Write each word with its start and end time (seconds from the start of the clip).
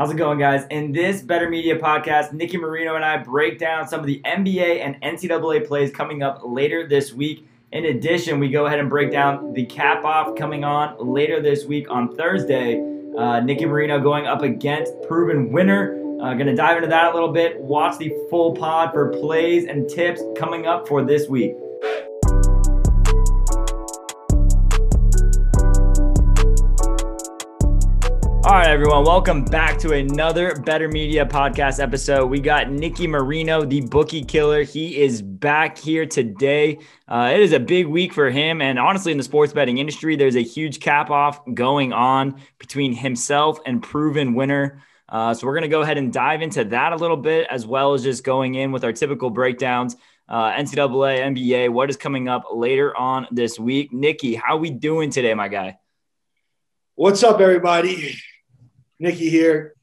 How's 0.00 0.10
it 0.10 0.16
going, 0.16 0.38
guys? 0.38 0.64
In 0.70 0.92
this 0.92 1.20
Better 1.20 1.50
Media 1.50 1.78
podcast, 1.78 2.32
Nicky 2.32 2.56
Marino 2.56 2.96
and 2.96 3.04
I 3.04 3.18
break 3.18 3.58
down 3.58 3.86
some 3.86 4.00
of 4.00 4.06
the 4.06 4.22
NBA 4.24 4.80
and 4.80 4.98
NCAA 5.02 5.68
plays 5.68 5.90
coming 5.90 6.22
up 6.22 6.40
later 6.42 6.88
this 6.88 7.12
week. 7.12 7.46
In 7.72 7.84
addition, 7.84 8.40
we 8.40 8.48
go 8.48 8.64
ahead 8.64 8.78
and 8.78 8.88
break 8.88 9.12
down 9.12 9.52
the 9.52 9.66
cap 9.66 10.02
off 10.06 10.34
coming 10.36 10.64
on 10.64 10.96
later 11.06 11.42
this 11.42 11.66
week 11.66 11.90
on 11.90 12.16
Thursday. 12.16 12.80
Uh, 13.14 13.40
Nicky 13.40 13.66
Marino 13.66 14.00
going 14.00 14.26
up 14.26 14.40
against 14.40 14.94
Proven 15.06 15.52
Winner. 15.52 15.96
Uh, 16.22 16.32
going 16.32 16.46
to 16.46 16.54
dive 16.54 16.78
into 16.78 16.88
that 16.88 17.12
a 17.12 17.12
little 17.12 17.30
bit. 17.30 17.60
Watch 17.60 17.98
the 17.98 18.10
full 18.30 18.54
pod 18.56 18.92
for 18.94 19.10
plays 19.10 19.66
and 19.66 19.86
tips 19.86 20.22
coming 20.34 20.66
up 20.66 20.88
for 20.88 21.04
this 21.04 21.28
week. 21.28 21.52
All 28.50 28.56
right, 28.56 28.66
everyone, 28.66 29.04
welcome 29.04 29.44
back 29.44 29.78
to 29.78 29.92
another 29.92 30.56
Better 30.56 30.88
Media 30.88 31.24
podcast 31.24 31.80
episode. 31.80 32.26
We 32.26 32.40
got 32.40 32.68
Nicky 32.68 33.06
Marino, 33.06 33.64
the 33.64 33.82
bookie 33.82 34.24
killer. 34.24 34.64
He 34.64 35.00
is 35.00 35.22
back 35.22 35.78
here 35.78 36.04
today. 36.04 36.80
Uh, 37.06 37.30
it 37.32 37.38
is 37.38 37.52
a 37.52 37.60
big 37.60 37.86
week 37.86 38.12
for 38.12 38.28
him. 38.28 38.60
And 38.60 38.76
honestly, 38.76 39.12
in 39.12 39.18
the 39.18 39.22
sports 39.22 39.52
betting 39.52 39.78
industry, 39.78 40.16
there's 40.16 40.34
a 40.34 40.42
huge 40.42 40.80
cap 40.80 41.10
off 41.10 41.40
going 41.54 41.92
on 41.92 42.42
between 42.58 42.92
himself 42.92 43.60
and 43.66 43.80
proven 43.80 44.34
winner. 44.34 44.82
Uh, 45.08 45.32
so 45.32 45.46
we're 45.46 45.54
going 45.54 45.62
to 45.62 45.68
go 45.68 45.82
ahead 45.82 45.96
and 45.96 46.12
dive 46.12 46.42
into 46.42 46.64
that 46.64 46.92
a 46.92 46.96
little 46.96 47.16
bit, 47.16 47.46
as 47.50 47.68
well 47.68 47.94
as 47.94 48.02
just 48.02 48.24
going 48.24 48.56
in 48.56 48.72
with 48.72 48.82
our 48.82 48.92
typical 48.92 49.30
breakdowns. 49.30 49.94
Uh, 50.28 50.50
NCAA, 50.50 51.20
NBA, 51.20 51.68
what 51.68 51.88
is 51.88 51.96
coming 51.96 52.26
up 52.26 52.46
later 52.52 52.96
on 52.96 53.28
this 53.30 53.60
week? 53.60 53.92
Nicky, 53.92 54.34
how 54.34 54.56
are 54.56 54.60
we 54.60 54.70
doing 54.70 55.10
today, 55.10 55.34
my 55.34 55.46
guy? 55.46 55.78
What's 56.96 57.22
up, 57.22 57.40
everybody? 57.40 58.16
Nicky 59.00 59.30
here. 59.30 59.74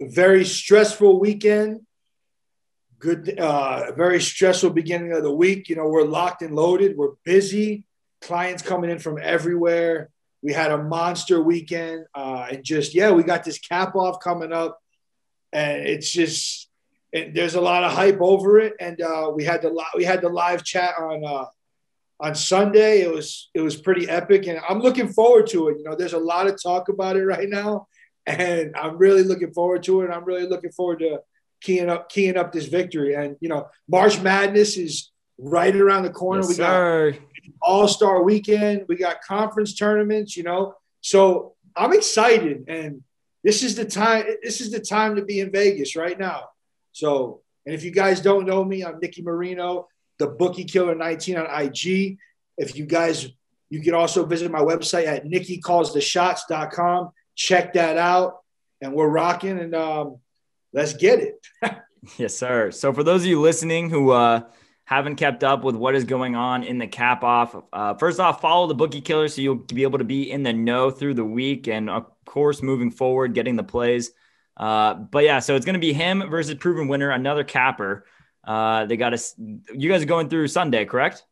Very 0.00 0.44
stressful 0.44 1.18
weekend. 1.18 1.80
Good, 2.98 3.38
uh, 3.38 3.92
very 3.92 4.20
stressful 4.20 4.70
beginning 4.70 5.12
of 5.12 5.22
the 5.22 5.34
week. 5.34 5.68
You 5.68 5.76
know, 5.76 5.88
we're 5.88 6.04
locked 6.04 6.42
and 6.42 6.54
loaded. 6.54 6.96
We're 6.96 7.14
busy. 7.24 7.84
Clients 8.22 8.62
coming 8.62 8.88
in 8.88 9.00
from 9.00 9.18
everywhere. 9.20 10.10
We 10.42 10.52
had 10.52 10.70
a 10.70 10.82
monster 10.82 11.42
weekend, 11.42 12.06
uh, 12.14 12.46
and 12.50 12.64
just 12.64 12.94
yeah, 12.94 13.10
we 13.10 13.24
got 13.24 13.42
this 13.42 13.58
cap 13.58 13.96
off 13.96 14.20
coming 14.20 14.52
up, 14.52 14.78
and 15.52 15.86
it's 15.86 16.10
just 16.10 16.68
there's 17.12 17.54
a 17.54 17.60
lot 17.60 17.82
of 17.82 17.92
hype 17.92 18.20
over 18.20 18.58
it. 18.60 18.74
And 18.78 19.00
uh, 19.00 19.32
we 19.34 19.44
had 19.44 19.62
the 19.62 19.76
we 19.96 20.04
had 20.04 20.22
the 20.22 20.28
live 20.28 20.62
chat 20.62 20.94
on 20.98 21.24
uh, 21.24 21.46
on 22.20 22.34
Sunday. 22.34 23.00
It 23.00 23.12
was 23.12 23.50
it 23.54 23.60
was 23.60 23.76
pretty 23.76 24.08
epic, 24.08 24.46
and 24.46 24.60
I'm 24.68 24.78
looking 24.78 25.08
forward 25.08 25.48
to 25.48 25.68
it. 25.68 25.78
You 25.78 25.84
know, 25.84 25.96
there's 25.96 26.12
a 26.12 26.18
lot 26.18 26.46
of 26.46 26.62
talk 26.62 26.88
about 26.88 27.16
it 27.16 27.24
right 27.24 27.48
now, 27.48 27.88
and 28.26 28.74
I'm 28.76 28.98
really 28.98 29.22
looking 29.22 29.52
forward 29.52 29.84
to 29.84 30.02
it. 30.02 30.10
I'm 30.10 30.24
really 30.24 30.46
looking 30.46 30.72
forward 30.72 30.98
to 31.00 31.20
keying 31.60 31.88
up 31.88 32.08
keying 32.08 32.36
up 32.36 32.52
this 32.52 32.66
victory. 32.66 33.14
And 33.14 33.36
you 33.40 33.48
know, 33.48 33.68
March 33.88 34.20
Madness 34.20 34.76
is 34.76 35.10
right 35.38 35.74
around 35.74 36.02
the 36.02 36.10
corner. 36.10 36.40
Yes, 36.40 36.48
we 36.48 36.54
sir. 36.54 37.10
got 37.12 37.20
All 37.62 37.88
Star 37.88 38.22
Weekend. 38.22 38.84
We 38.88 38.96
got 38.96 39.22
conference 39.22 39.74
tournaments. 39.74 40.36
You 40.36 40.42
know, 40.42 40.74
so 41.00 41.54
I'm 41.76 41.92
excited, 41.92 42.64
and 42.68 43.02
this 43.44 43.62
is 43.62 43.76
the 43.76 43.84
time. 43.84 44.24
This 44.42 44.60
is 44.60 44.70
the 44.70 44.80
time 44.80 45.16
to 45.16 45.24
be 45.24 45.40
in 45.40 45.52
Vegas 45.52 45.94
right 45.94 46.18
now. 46.18 46.48
So, 46.92 47.42
and 47.64 47.74
if 47.74 47.84
you 47.84 47.90
guys 47.90 48.20
don't 48.20 48.46
know 48.46 48.64
me, 48.64 48.84
I'm 48.84 48.98
Nicky 49.00 49.22
Marino, 49.22 49.86
the 50.18 50.26
Bookie 50.26 50.64
Killer 50.64 50.94
19 50.94 51.36
on 51.36 51.62
IG. 51.62 52.18
If 52.58 52.74
you 52.76 52.86
guys, 52.86 53.28
you 53.68 53.82
can 53.82 53.94
also 53.94 54.24
visit 54.24 54.50
my 54.50 54.60
website 54.60 55.06
at 55.06 55.26
nikkicallstheshots.com 55.26 57.10
check 57.36 57.74
that 57.74 57.96
out. 57.96 58.38
And 58.82 58.92
we're 58.92 59.08
rocking 59.08 59.58
and 59.58 59.74
um, 59.74 60.18
let's 60.72 60.94
get 60.94 61.20
it. 61.20 61.46
yes, 62.18 62.36
sir. 62.36 62.70
So 62.70 62.92
for 62.92 63.04
those 63.04 63.22
of 63.22 63.28
you 63.28 63.40
listening 63.40 63.88
who 63.88 64.10
uh, 64.10 64.42
haven't 64.84 65.16
kept 65.16 65.44
up 65.44 65.62
with 65.62 65.76
what 65.76 65.94
is 65.94 66.04
going 66.04 66.34
on 66.34 66.64
in 66.64 66.78
the 66.78 66.86
cap 66.86 67.22
off, 67.22 67.56
uh, 67.72 67.94
first 67.94 68.20
off, 68.20 68.40
follow 68.40 68.66
the 68.66 68.74
bookie 68.74 69.00
killer 69.00 69.28
so 69.28 69.40
you'll 69.40 69.54
be 69.54 69.84
able 69.84 69.98
to 69.98 70.04
be 70.04 70.30
in 70.30 70.42
the 70.42 70.52
know 70.52 70.90
through 70.90 71.14
the 71.14 71.24
week 71.24 71.68
and 71.68 71.88
of 71.88 72.06
course 72.26 72.62
moving 72.62 72.90
forward, 72.90 73.34
getting 73.34 73.56
the 73.56 73.64
plays. 73.64 74.10
Uh, 74.56 74.94
but 74.94 75.24
yeah, 75.24 75.38
so 75.38 75.54
it's 75.54 75.64
going 75.66 75.74
to 75.74 75.80
be 75.80 75.92
him 75.92 76.28
versus 76.28 76.54
proven 76.56 76.88
winner, 76.88 77.10
another 77.10 77.44
capper. 77.44 78.04
Uh, 78.44 78.86
they 78.86 78.96
got 78.96 79.12
us. 79.12 79.34
You 79.38 79.90
guys 79.90 80.02
are 80.02 80.06
going 80.06 80.28
through 80.28 80.48
Sunday, 80.48 80.84
correct? 80.84 81.24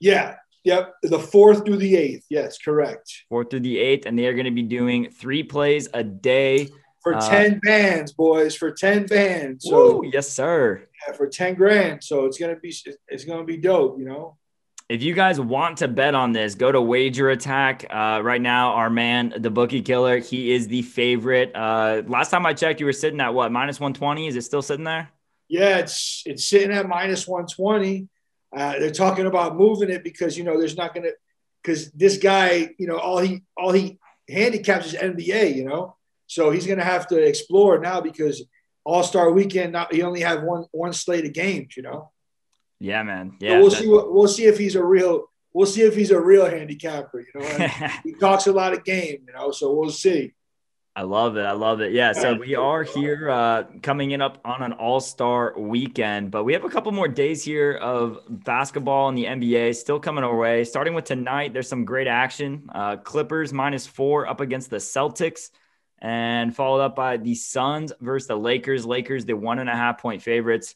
Yeah, 0.00 0.36
Yep, 0.64 0.94
the 1.02 1.18
fourth 1.18 1.64
through 1.64 1.78
the 1.78 1.96
eighth. 1.96 2.26
Yes, 2.30 2.58
correct. 2.58 3.24
Fourth 3.28 3.50
through 3.50 3.60
the 3.60 3.78
eighth, 3.78 4.06
and 4.06 4.18
they 4.18 4.26
are 4.26 4.32
going 4.32 4.44
to 4.44 4.52
be 4.52 4.62
doing 4.62 5.10
three 5.10 5.42
plays 5.42 5.88
a 5.92 6.04
day 6.04 6.68
for 7.02 7.16
uh, 7.16 7.28
ten 7.28 7.58
bands, 7.58 8.12
boys. 8.12 8.54
For 8.54 8.70
ten 8.70 9.06
bands. 9.06 9.64
So 9.64 9.98
woo, 9.98 10.10
yes, 10.12 10.28
sir. 10.28 10.82
Yeah, 11.06 11.14
for 11.14 11.26
ten 11.26 11.54
grand. 11.54 12.04
So 12.04 12.26
it's 12.26 12.38
gonna 12.38 12.56
be 12.56 12.74
it's 13.08 13.24
gonna 13.24 13.44
be 13.44 13.56
dope. 13.56 13.98
You 13.98 14.04
know. 14.04 14.36
If 14.88 15.02
you 15.02 15.14
guys 15.14 15.40
want 15.40 15.78
to 15.78 15.88
bet 15.88 16.14
on 16.14 16.32
this, 16.32 16.54
go 16.54 16.70
to 16.70 16.80
Wager 16.80 17.30
Attack. 17.30 17.86
Uh, 17.88 18.20
right 18.22 18.40
now, 18.40 18.72
our 18.72 18.90
man, 18.90 19.32
the 19.38 19.50
bookie 19.50 19.80
killer, 19.80 20.18
he 20.18 20.52
is 20.52 20.68
the 20.68 20.82
favorite. 20.82 21.52
Uh, 21.54 22.02
last 22.06 22.30
time 22.30 22.44
I 22.44 22.52
checked, 22.52 22.78
you 22.78 22.86
were 22.86 22.92
sitting 22.92 23.20
at 23.20 23.32
what 23.32 23.50
minus 23.50 23.80
one 23.80 23.94
twenty? 23.94 24.26
Is 24.26 24.36
it 24.36 24.42
still 24.42 24.62
sitting 24.62 24.84
there? 24.84 25.10
Yeah, 25.48 25.78
it's 25.78 26.22
it's 26.24 26.48
sitting 26.48 26.70
at 26.70 26.88
minus 26.88 27.26
one 27.26 27.46
twenty. 27.46 28.08
Uh, 28.54 28.78
they're 28.78 28.90
talking 28.90 29.26
about 29.26 29.56
moving 29.56 29.90
it 29.90 30.04
because 30.04 30.36
you 30.36 30.44
know 30.44 30.58
there's 30.58 30.76
not 30.76 30.94
going 30.94 31.04
to 31.04 31.12
because 31.62 31.90
this 31.92 32.18
guy 32.18 32.70
you 32.78 32.86
know 32.86 32.98
all 32.98 33.18
he 33.18 33.42
all 33.56 33.72
he 33.72 33.98
handicaps 34.28 34.86
is 34.86 34.94
NBA 34.94 35.54
you 35.56 35.64
know 35.64 35.96
so 36.32 36.50
he's 36.50 36.66
going 36.66 36.78
to 36.78 36.84
have 36.84 37.06
to 37.08 37.22
explore 37.22 37.78
now 37.78 38.00
because 38.00 38.42
All 38.84 39.02
Star 39.02 39.30
Weekend 39.30 39.72
not, 39.72 39.92
he 39.92 40.02
only 40.02 40.20
have 40.20 40.42
one 40.42 40.64
one 40.72 40.94
slate 40.94 41.26
of 41.26 41.34
games 41.34 41.76
you 41.76 41.82
know. 41.82 42.10
Yeah, 42.80 43.02
man. 43.02 43.36
Yeah, 43.38 43.50
so 43.50 43.60
we'll 43.60 43.70
see. 43.70 43.88
What, 43.88 44.12
we'll 44.12 44.28
see 44.28 44.46
if 44.46 44.58
he's 44.58 44.74
a 44.74 44.82
real. 44.82 45.26
We'll 45.52 45.66
see 45.66 45.82
if 45.82 45.94
he's 45.94 46.10
a 46.10 46.18
real 46.18 46.46
handicapper. 46.46 47.20
You 47.20 47.40
know, 47.40 47.68
he 48.02 48.14
talks 48.14 48.46
a 48.46 48.52
lot 48.52 48.72
of 48.72 48.82
game. 48.82 49.24
You 49.26 49.34
know, 49.34 49.50
so 49.52 49.74
we'll 49.74 49.90
see. 49.90 50.32
I 50.94 51.02
love 51.02 51.38
it. 51.38 51.42
I 51.42 51.52
love 51.52 51.80
it. 51.80 51.92
Yeah. 51.92 52.12
So 52.12 52.34
we 52.34 52.54
are 52.54 52.82
here 52.82 53.30
uh, 53.30 53.64
coming 53.82 54.10
in 54.10 54.20
up 54.20 54.38
on 54.44 54.62
an 54.62 54.72
all 54.72 55.00
star 55.00 55.58
weekend, 55.58 56.30
but 56.30 56.44
we 56.44 56.52
have 56.52 56.64
a 56.64 56.68
couple 56.68 56.92
more 56.92 57.08
days 57.08 57.42
here 57.42 57.72
of 57.72 58.18
basketball 58.28 59.08
in 59.08 59.14
the 59.14 59.24
NBA 59.24 59.74
still 59.74 59.98
coming 59.98 60.22
our 60.22 60.36
way. 60.36 60.64
Starting 60.64 60.92
with 60.92 61.06
tonight, 61.06 61.54
there's 61.54 61.68
some 61.68 61.86
great 61.86 62.08
action. 62.08 62.68
Uh, 62.74 62.96
Clippers 62.96 63.54
minus 63.54 63.86
four 63.86 64.26
up 64.26 64.40
against 64.40 64.68
the 64.68 64.76
Celtics, 64.76 65.48
and 66.02 66.54
followed 66.54 66.80
up 66.80 66.94
by 66.94 67.16
the 67.16 67.34
Suns 67.34 67.94
versus 68.02 68.28
the 68.28 68.36
Lakers. 68.36 68.84
Lakers, 68.84 69.24
the 69.24 69.34
one 69.34 69.60
and 69.60 69.70
a 69.70 69.74
half 69.74 69.98
point 69.98 70.20
favorites. 70.20 70.74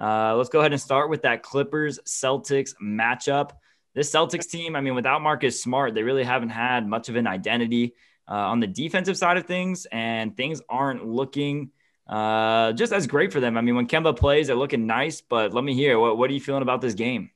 Uh, 0.00 0.36
let's 0.36 0.50
go 0.50 0.60
ahead 0.60 0.72
and 0.72 0.80
start 0.80 1.10
with 1.10 1.22
that 1.22 1.42
Clippers 1.42 1.98
Celtics 2.06 2.74
matchup. 2.80 3.50
This 3.94 4.12
Celtics 4.12 4.48
team, 4.48 4.76
I 4.76 4.80
mean, 4.80 4.94
without 4.94 5.22
Marcus 5.22 5.60
Smart, 5.60 5.94
they 5.94 6.04
really 6.04 6.22
haven't 6.22 6.50
had 6.50 6.86
much 6.86 7.08
of 7.08 7.16
an 7.16 7.26
identity 7.26 7.94
uh, 8.28 8.34
on 8.34 8.60
the 8.60 8.66
defensive 8.66 9.16
side 9.16 9.36
of 9.36 9.46
things, 9.46 9.86
and 9.92 10.36
things 10.36 10.60
aren't 10.68 11.06
looking 11.06 11.70
uh, 12.08 12.72
just 12.72 12.92
as 12.92 13.06
great 13.06 13.32
for 13.32 13.40
them. 13.40 13.56
I 13.56 13.60
mean, 13.60 13.74
when 13.74 13.88
Kemba 13.88 14.16
plays, 14.16 14.46
they're 14.46 14.56
looking 14.56 14.86
nice, 14.86 15.20
but 15.20 15.52
let 15.52 15.64
me 15.64 15.74
hear 15.74 15.98
what, 15.98 16.18
what 16.18 16.30
are 16.30 16.32
you 16.32 16.40
feeling 16.40 16.62
about 16.62 16.80
this 16.80 16.94
game? 16.94 17.30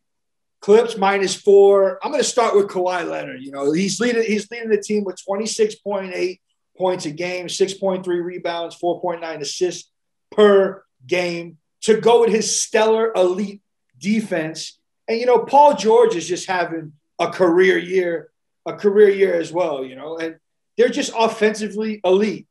Clips 0.60 0.96
minus 0.96 1.34
four. 1.34 1.98
I'm 2.04 2.10
going 2.10 2.22
to 2.22 2.28
start 2.28 2.54
with 2.54 2.68
Kawhi 2.68 3.08
Leonard. 3.08 3.40
You 3.40 3.50
know, 3.50 3.72
he's 3.72 3.98
leading 3.98 4.22
he's 4.22 4.50
leading 4.50 4.68
the 4.68 4.80
team 4.80 5.04
with 5.04 5.16
26.8 5.28 6.38
points 6.76 7.06
a 7.06 7.10
game, 7.10 7.46
6.3 7.46 8.06
rebounds, 8.06 8.76
4.9 8.78 9.40
assists 9.40 9.90
per 10.30 10.84
game 11.06 11.58
to 11.82 12.00
go 12.00 12.20
with 12.20 12.30
his 12.30 12.60
stellar 12.60 13.12
elite 13.14 13.62
defense. 13.98 14.78
And 15.08 15.18
you 15.18 15.26
know, 15.26 15.38
Paul 15.38 15.76
George 15.76 16.14
is 16.14 16.28
just 16.28 16.46
having 16.46 16.92
a 17.18 17.30
career 17.30 17.78
year, 17.78 18.30
a 18.66 18.74
career 18.74 19.08
year 19.08 19.34
as 19.34 19.50
well. 19.50 19.84
You 19.84 19.96
know, 19.96 20.18
and 20.18 20.36
they're 20.76 20.88
just 20.88 21.12
offensively 21.16 22.00
elite. 22.04 22.46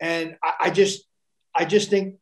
And 0.00 0.36
I, 0.42 0.54
I 0.60 0.70
just 0.70 1.04
I 1.54 1.64
just 1.64 1.90
think 1.90 2.16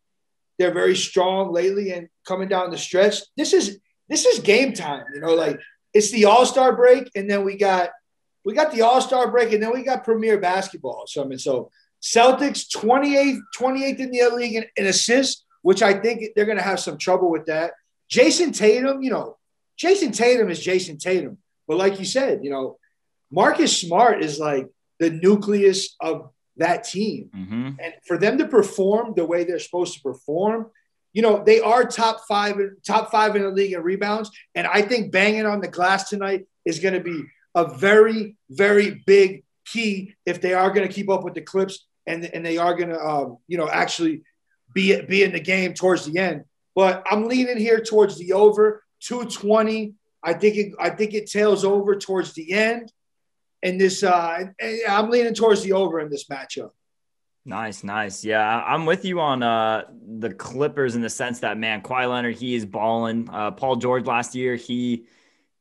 they're 0.58 0.74
very 0.74 0.96
strong 0.96 1.52
lately 1.52 1.92
and 1.92 2.08
coming 2.26 2.48
down 2.48 2.70
the 2.70 2.78
stretch. 2.78 3.20
This 3.36 3.52
is 3.52 3.78
this 4.08 4.26
is 4.26 4.40
game 4.40 4.72
time, 4.72 5.04
you 5.14 5.20
know, 5.20 5.34
like 5.34 5.58
it's 5.94 6.10
the 6.10 6.26
all-star 6.26 6.74
break, 6.76 7.10
and 7.14 7.30
then 7.30 7.44
we 7.44 7.56
got 7.56 7.90
we 8.44 8.54
got 8.54 8.72
the 8.72 8.82
all-star 8.82 9.30
break, 9.30 9.52
and 9.52 9.62
then 9.62 9.72
we 9.72 9.82
got 9.82 10.04
premier 10.04 10.38
basketball. 10.38 11.04
So 11.06 11.22
I 11.22 11.26
mean, 11.26 11.38
so 11.38 11.70
Celtics 12.02 12.66
28th, 12.74 13.40
28th 13.56 13.98
in 13.98 14.10
the 14.10 14.28
league 14.34 14.54
in, 14.54 14.64
in 14.76 14.86
assists, 14.86 15.44
which 15.62 15.82
I 15.82 15.94
think 15.94 16.22
they're 16.34 16.46
gonna 16.46 16.62
have 16.62 16.80
some 16.80 16.98
trouble 16.98 17.30
with 17.30 17.46
that. 17.46 17.72
Jayson 18.10 18.52
Tatum, 18.52 19.02
you 19.02 19.10
know, 19.10 19.38
Jayson 19.78 20.12
Tatum 20.12 20.50
is 20.50 20.60
Jayson 20.60 20.98
Tatum. 20.98 21.38
But 21.66 21.78
like 21.78 21.98
you 21.98 22.04
said, 22.04 22.40
you 22.42 22.50
know, 22.50 22.76
Marcus 23.30 23.80
Smart 23.80 24.22
is 24.22 24.38
like 24.38 24.68
the 25.02 25.10
nucleus 25.10 25.96
of 26.00 26.30
that 26.58 26.84
team. 26.84 27.28
Mm-hmm. 27.34 27.70
And 27.80 27.94
for 28.06 28.16
them 28.16 28.38
to 28.38 28.46
perform 28.46 29.14
the 29.16 29.24
way 29.24 29.42
they're 29.42 29.58
supposed 29.58 29.94
to 29.94 30.00
perform, 30.00 30.70
you 31.12 31.22
know, 31.22 31.42
they 31.44 31.60
are 31.60 31.84
top 31.84 32.20
five, 32.28 32.54
top 32.86 33.10
five 33.10 33.34
in 33.34 33.42
the 33.42 33.50
league 33.50 33.72
in 33.72 33.82
rebounds. 33.82 34.30
And 34.54 34.64
I 34.68 34.82
think 34.82 35.10
banging 35.10 35.44
on 35.44 35.60
the 35.60 35.66
glass 35.66 36.08
tonight 36.08 36.46
is 36.64 36.78
going 36.78 36.94
to 36.94 37.00
be 37.00 37.24
a 37.56 37.66
very, 37.66 38.36
very 38.48 39.02
big 39.04 39.42
key 39.66 40.14
if 40.24 40.40
they 40.40 40.54
are 40.54 40.70
going 40.70 40.86
to 40.86 40.94
keep 40.94 41.10
up 41.10 41.24
with 41.24 41.34
the 41.34 41.40
Clips 41.40 41.84
and 42.06 42.24
and 42.24 42.46
they 42.46 42.58
are 42.58 42.74
going 42.74 42.88
to 42.88 43.00
um, 43.00 43.38
you 43.48 43.58
know 43.58 43.68
actually 43.68 44.22
be 44.72 45.00
be 45.02 45.24
in 45.24 45.32
the 45.32 45.40
game 45.40 45.74
towards 45.74 46.06
the 46.06 46.18
end. 46.18 46.44
But 46.74 47.04
I'm 47.10 47.28
leaning 47.28 47.58
here 47.58 47.80
towards 47.80 48.18
the 48.18 48.32
over 48.32 48.84
220. 49.00 49.94
I 50.22 50.32
think 50.34 50.56
it 50.56 50.72
I 50.80 50.90
think 50.90 51.14
it 51.14 51.30
tails 51.30 51.64
over 51.64 51.96
towards 51.96 52.34
the 52.34 52.52
end. 52.52 52.92
And 53.62 53.80
this 53.80 54.02
uh, 54.02 54.44
I'm 54.88 55.10
leaning 55.10 55.34
towards 55.34 55.62
the 55.62 55.72
over 55.72 56.00
in 56.00 56.10
this 56.10 56.24
matchup. 56.24 56.70
Nice, 57.44 57.82
nice. 57.82 58.24
Yeah, 58.24 58.62
I'm 58.64 58.86
with 58.86 59.04
you 59.04 59.18
on 59.20 59.42
uh, 59.42 59.84
the 60.20 60.32
Clippers 60.32 60.94
in 60.94 61.02
the 61.02 61.10
sense 61.10 61.40
that 61.40 61.58
man, 61.58 61.82
Kawhi 61.82 62.08
Leonard, 62.08 62.36
he 62.36 62.54
is 62.54 62.64
balling. 62.64 63.28
Uh, 63.28 63.50
Paul 63.50 63.76
George 63.76 64.06
last 64.06 64.34
year, 64.36 64.54
he 64.54 65.06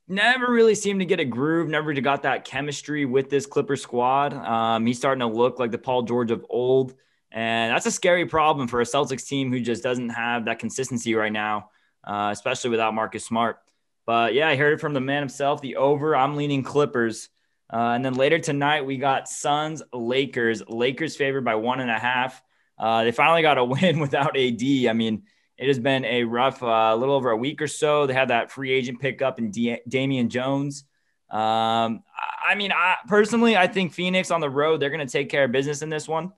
never 0.08 0.52
really 0.52 0.76
seemed 0.76 1.00
to 1.00 1.06
get 1.06 1.20
a 1.20 1.26
groove, 1.26 1.70
never 1.70 1.92
got 1.94 2.24
that 2.24 2.46
chemistry 2.46 3.06
with 3.06 3.32
this 3.32 3.48
Clipper 3.48 3.76
squad. 3.76 4.34
Um, 4.34 4.86
he's 4.86 4.98
starting 4.98 5.22
to 5.22 5.28
look 5.28 5.58
like 5.58 5.72
the 5.72 5.80
Paul 5.80 6.04
George 6.04 6.30
of 6.30 6.46
old, 6.50 6.94
and 7.32 7.74
that's 7.74 7.88
a 7.88 7.92
scary 7.92 8.28
problem 8.28 8.68
for 8.68 8.82
a 8.82 8.86
Celtics 8.86 9.26
team 9.26 9.52
who 9.52 9.60
just 9.60 9.82
doesn't 9.82 10.10
have 10.10 10.46
that 10.46 10.60
consistency 10.60 11.16
right 11.16 11.32
now, 11.32 11.70
uh, 12.04 12.30
especially 12.32 12.70
without 12.70 12.94
Marcus 12.94 13.26
Smart. 13.26 13.58
But 14.06 14.36
yeah, 14.36 14.50
I 14.50 14.56
heard 14.56 14.74
it 14.74 14.82
from 14.82 14.94
the 14.94 15.02
man 15.02 15.22
himself. 15.22 15.62
The 15.62 15.78
over, 15.78 16.16
I'm 16.16 16.36
leaning 16.36 16.62
Clippers. 16.62 17.30
Uh, 17.72 17.94
and 17.94 18.04
then 18.04 18.14
later 18.14 18.38
tonight, 18.38 18.86
we 18.86 18.98
got 18.98 19.30
Suns, 19.30 19.82
Lakers. 19.94 20.62
Lakers 20.68 21.16
favored 21.16 21.46
by 21.46 21.56
one 21.56 21.80
and 21.80 21.90
a 21.90 21.98
half. 21.98 22.42
Uh, 22.78 23.04
they 23.04 23.12
finally 23.12 23.42
got 23.42 23.58
a 23.58 23.64
win 23.66 24.00
without 24.00 24.38
AD. 24.38 24.62
I 24.62 24.94
mean, 24.94 25.24
it 25.58 25.68
has 25.68 25.80
been 25.80 26.04
a 26.06 26.24
rough, 26.24 26.62
uh, 26.64 26.96
little 26.96 27.16
over 27.16 27.30
a 27.30 27.38
week 27.38 27.62
or 27.62 27.68
so. 27.68 28.08
They 28.08 28.14
had 28.14 28.30
that 28.30 28.52
free 28.52 28.72
agent 28.72 29.00
pickup 29.00 29.40
in 29.40 29.52
D- 29.52 29.80
Damian 29.88 30.30
Jones. 30.30 30.84
Um, 31.30 32.04
I 32.46 32.56
mean, 32.56 32.72
I 32.74 32.96
personally, 33.08 33.56
I 33.56 33.68
think 33.68 33.94
Phoenix 33.94 34.32
on 34.32 34.42
the 34.42 34.50
road, 34.50 34.82
they're 34.82 34.90
going 34.90 35.06
to 35.06 35.12
take 35.12 35.30
care 35.30 35.46
of 35.46 35.52
business 35.52 35.82
in 35.82 35.90
this 35.90 36.08
one. 36.08 36.34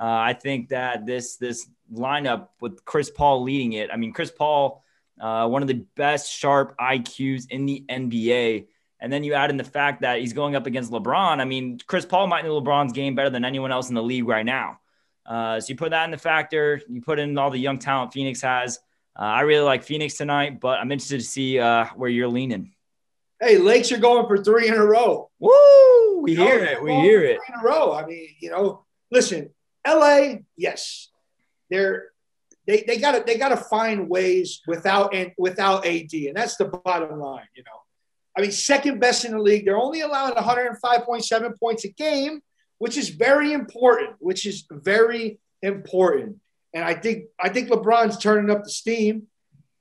Uh, 0.00 0.04
I 0.04 0.32
think 0.32 0.68
that 0.68 1.04
this 1.04 1.36
this 1.36 1.68
lineup 1.92 2.48
with 2.60 2.84
Chris 2.84 3.10
Paul 3.10 3.42
leading 3.42 3.72
it. 3.72 3.90
I 3.92 3.96
mean, 3.96 4.12
Chris 4.12 4.30
Paul, 4.30 4.84
uh, 5.20 5.48
one 5.48 5.62
of 5.62 5.68
the 5.68 5.84
best 5.96 6.30
sharp 6.30 6.76
IQs 6.78 7.50
in 7.50 7.66
the 7.66 7.84
NBA. 7.88 8.68
And 9.00 9.12
then 9.12 9.22
you 9.22 9.34
add 9.34 9.50
in 9.50 9.56
the 9.56 9.64
fact 9.64 10.00
that 10.00 10.20
he's 10.20 10.32
going 10.32 10.56
up 10.56 10.66
against 10.66 10.90
LeBron. 10.90 11.40
I 11.40 11.44
mean, 11.44 11.78
Chris 11.86 12.04
Paul 12.04 12.26
might 12.26 12.44
know 12.44 12.60
LeBron's 12.60 12.92
game 12.92 13.14
better 13.14 13.30
than 13.30 13.44
anyone 13.44 13.70
else 13.70 13.88
in 13.88 13.94
the 13.94 14.02
league 14.02 14.26
right 14.26 14.44
now. 14.44 14.80
Uh, 15.24 15.60
so 15.60 15.68
you 15.68 15.76
put 15.76 15.90
that 15.90 16.04
in 16.04 16.10
the 16.10 16.18
factor, 16.18 16.80
you 16.88 17.02
put 17.02 17.18
in 17.18 17.36
all 17.36 17.50
the 17.50 17.58
young 17.58 17.78
talent 17.78 18.12
Phoenix 18.12 18.40
has. 18.40 18.78
Uh, 19.18 19.22
I 19.22 19.40
really 19.42 19.64
like 19.64 19.82
Phoenix 19.82 20.16
tonight, 20.16 20.58
but 20.60 20.78
I'm 20.78 20.90
interested 20.90 21.20
to 21.20 21.26
see 21.26 21.58
uh, 21.58 21.86
where 21.96 22.08
you're 22.08 22.28
leaning. 22.28 22.72
Hey, 23.40 23.58
Lakes 23.58 23.90
you're 23.90 24.00
going 24.00 24.26
for 24.26 24.42
three 24.42 24.68
in 24.68 24.74
a 24.74 24.84
row. 24.84 25.30
Woo! 25.38 26.20
We 26.22 26.32
you 26.32 26.38
hear 26.38 26.64
know, 26.64 26.70
it. 26.70 26.82
We 26.82 26.92
hear 26.94 27.24
it. 27.24 27.38
in 27.48 27.60
a 27.60 27.62
row. 27.62 27.92
I 27.92 28.04
mean, 28.04 28.28
you 28.40 28.50
know, 28.50 28.84
listen, 29.12 29.50
LA, 29.86 30.36
yes, 30.56 31.10
they're 31.70 32.08
they 32.66 32.84
they 32.86 32.98
got 32.98 33.12
to 33.12 33.22
they 33.24 33.38
got 33.38 33.50
to 33.50 33.56
find 33.56 34.08
ways 34.08 34.60
without 34.66 35.14
and 35.14 35.32
without 35.38 35.86
AD, 35.86 36.12
and 36.12 36.36
that's 36.36 36.56
the 36.56 36.66
bottom 36.66 37.18
line. 37.20 37.46
You 37.54 37.62
know, 37.64 37.80
I 38.38 38.42
mean, 38.42 38.52
second 38.52 39.00
best 39.00 39.24
in 39.24 39.32
the 39.32 39.40
league. 39.40 39.64
They're 39.64 39.76
only 39.76 40.00
allowing 40.00 40.34
105.7 40.34 41.58
points 41.58 41.84
a 41.84 41.88
game, 41.88 42.40
which 42.78 42.96
is 42.96 43.08
very 43.08 43.52
important. 43.52 44.14
Which 44.20 44.46
is 44.46 44.64
very 44.70 45.40
important. 45.60 46.36
And 46.72 46.84
I 46.84 46.94
think 46.94 47.24
I 47.40 47.48
think 47.48 47.68
LeBron's 47.68 48.16
turning 48.16 48.48
up 48.48 48.62
the 48.62 48.70
steam. 48.70 49.26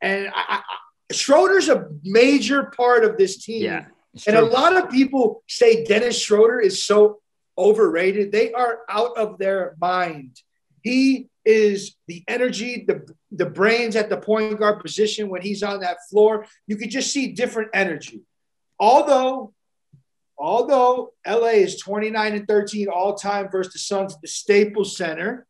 And 0.02 0.30
I, 0.30 0.62
I, 0.62 1.14
Schroeder's 1.14 1.70
a 1.70 1.88
major 2.04 2.72
part 2.76 3.06
of 3.06 3.18
this 3.18 3.38
team. 3.38 3.64
Yeah, 3.64 3.86
and 4.26 4.36
a 4.36 4.46
lot 4.46 4.76
of 4.76 4.90
people 4.90 5.44
say 5.48 5.84
Dennis 5.84 6.20
Schroeder 6.20 6.60
is 6.60 6.84
so 6.84 7.20
overrated. 7.60 8.32
They 8.32 8.54
are 8.54 8.80
out 8.90 9.18
of 9.18 9.38
their 9.38 9.76
mind. 9.80 10.42
He 10.82 11.30
is 11.46 11.96
the 12.08 12.24
energy, 12.28 12.86
the, 12.88 13.08
the 13.32 13.46
brains 13.46 13.96
at 13.96 14.10
the 14.10 14.18
point 14.18 14.60
guard 14.60 14.82
position 14.82 15.30
when 15.30 15.42
he's 15.42 15.62
on 15.62 15.82
that 15.82 15.98
floor. 16.10 16.46
You 16.66 16.76
could 16.76 16.90
just 16.90 17.12
see 17.12 17.34
different 17.34 17.70
energy. 17.74 18.22
Although, 18.80 19.54
although 20.38 21.14
LA 21.26 21.58
is 21.64 21.80
29 21.80 22.34
and 22.34 22.48
13 22.48 22.88
all 22.88 23.16
time 23.16 23.50
versus 23.50 23.74
the 23.74 23.80
Suns 23.80 24.16
at 24.16 24.22
the 24.22 24.28
Staples 24.28 24.96
Center, 24.96 25.46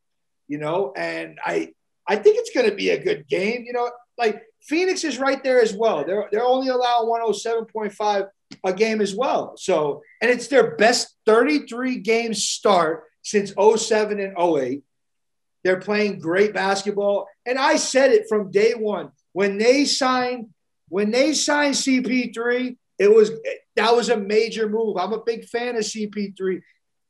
you 0.47 0.57
know, 0.57 0.94
and 0.95 1.39
I 1.45 1.74
I 2.07 2.15
think 2.15 2.38
it's 2.39 2.51
going 2.51 2.69
to 2.69 2.75
be 2.75 2.91
a 2.91 3.03
good 3.03 3.27
game. 3.27 3.65
You 3.65 3.74
know, 3.74 3.91
like 4.18 4.41
Phoenix 4.62 5.03
is 5.03 5.19
right 5.19 5.44
there 5.44 5.62
as 5.62 5.74
well. 5.74 6.06
They're 6.06 6.27
they're 6.31 6.45
only 6.45 6.69
allowing 6.69 7.09
107.5 7.09 8.29
a 8.63 8.74
game 8.74 9.01
as 9.01 9.15
well. 9.15 9.56
So, 9.57 10.03
and 10.21 10.31
it's 10.31 10.47
their 10.47 10.75
best 10.75 11.15
33 11.25 12.00
game 12.00 12.33
start 12.33 13.03
since 13.21 13.53
07 13.53 14.19
and 14.19 14.38
08. 14.38 14.83
They're 15.63 15.79
playing 15.79 16.19
great 16.19 16.53
basketball. 16.53 17.27
And 17.45 17.57
I 17.57 17.75
said 17.75 18.12
it 18.12 18.29
from 18.29 18.51
day 18.51 18.74
one. 18.74 19.12
When 19.33 19.57
they 19.57 19.85
signed, 19.85 20.47
when 20.89 21.12
they 21.12 21.33
signed 21.33 21.75
CP3, 21.75 22.77
it 22.99 23.13
was 23.13 23.31
that 23.75 23.95
was 23.95 24.09
a 24.09 24.17
major 24.17 24.67
move. 24.67 24.97
I'm 24.97 25.13
a 25.13 25.23
big 25.23 25.45
fan 25.45 25.75
of 25.75 25.83
CP3. 25.83 26.61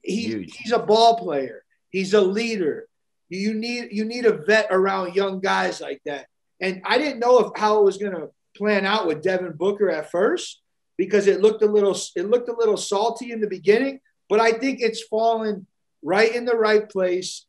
He, 0.01 0.43
he's 0.43 0.71
a 0.71 0.79
ball 0.79 1.17
player. 1.17 1.63
He's 1.89 2.13
a 2.13 2.21
leader. 2.21 2.87
You 3.29 3.53
need 3.53 3.89
you 3.91 4.05
need 4.05 4.25
a 4.25 4.37
vet 4.37 4.67
around 4.69 5.15
young 5.15 5.39
guys 5.39 5.81
like 5.81 6.01
that. 6.05 6.27
And 6.61 6.81
I 6.85 6.97
didn't 6.97 7.19
know 7.19 7.39
if 7.39 7.59
how 7.59 7.79
it 7.79 7.83
was 7.83 7.97
going 7.97 8.13
to 8.13 8.29
plan 8.55 8.85
out 8.85 9.07
with 9.07 9.21
Devin 9.21 9.53
Booker 9.53 9.89
at 9.89 10.11
first 10.11 10.61
because 10.97 11.27
it 11.27 11.41
looked 11.41 11.61
a 11.61 11.67
little 11.67 11.97
it 12.15 12.29
looked 12.29 12.49
a 12.49 12.55
little 12.55 12.77
salty 12.77 13.31
in 13.31 13.41
the 13.41 13.47
beginning, 13.47 13.99
but 14.29 14.39
I 14.39 14.53
think 14.53 14.79
it's 14.81 15.03
fallen 15.03 15.67
right 16.01 16.33
in 16.33 16.45
the 16.45 16.55
right 16.55 16.87
place. 16.89 17.45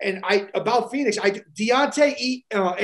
And 0.00 0.20
I 0.24 0.48
about 0.54 0.90
Phoenix, 0.90 1.18
I 1.18 1.30
Deontay 1.30 2.44
uh, 2.54 2.74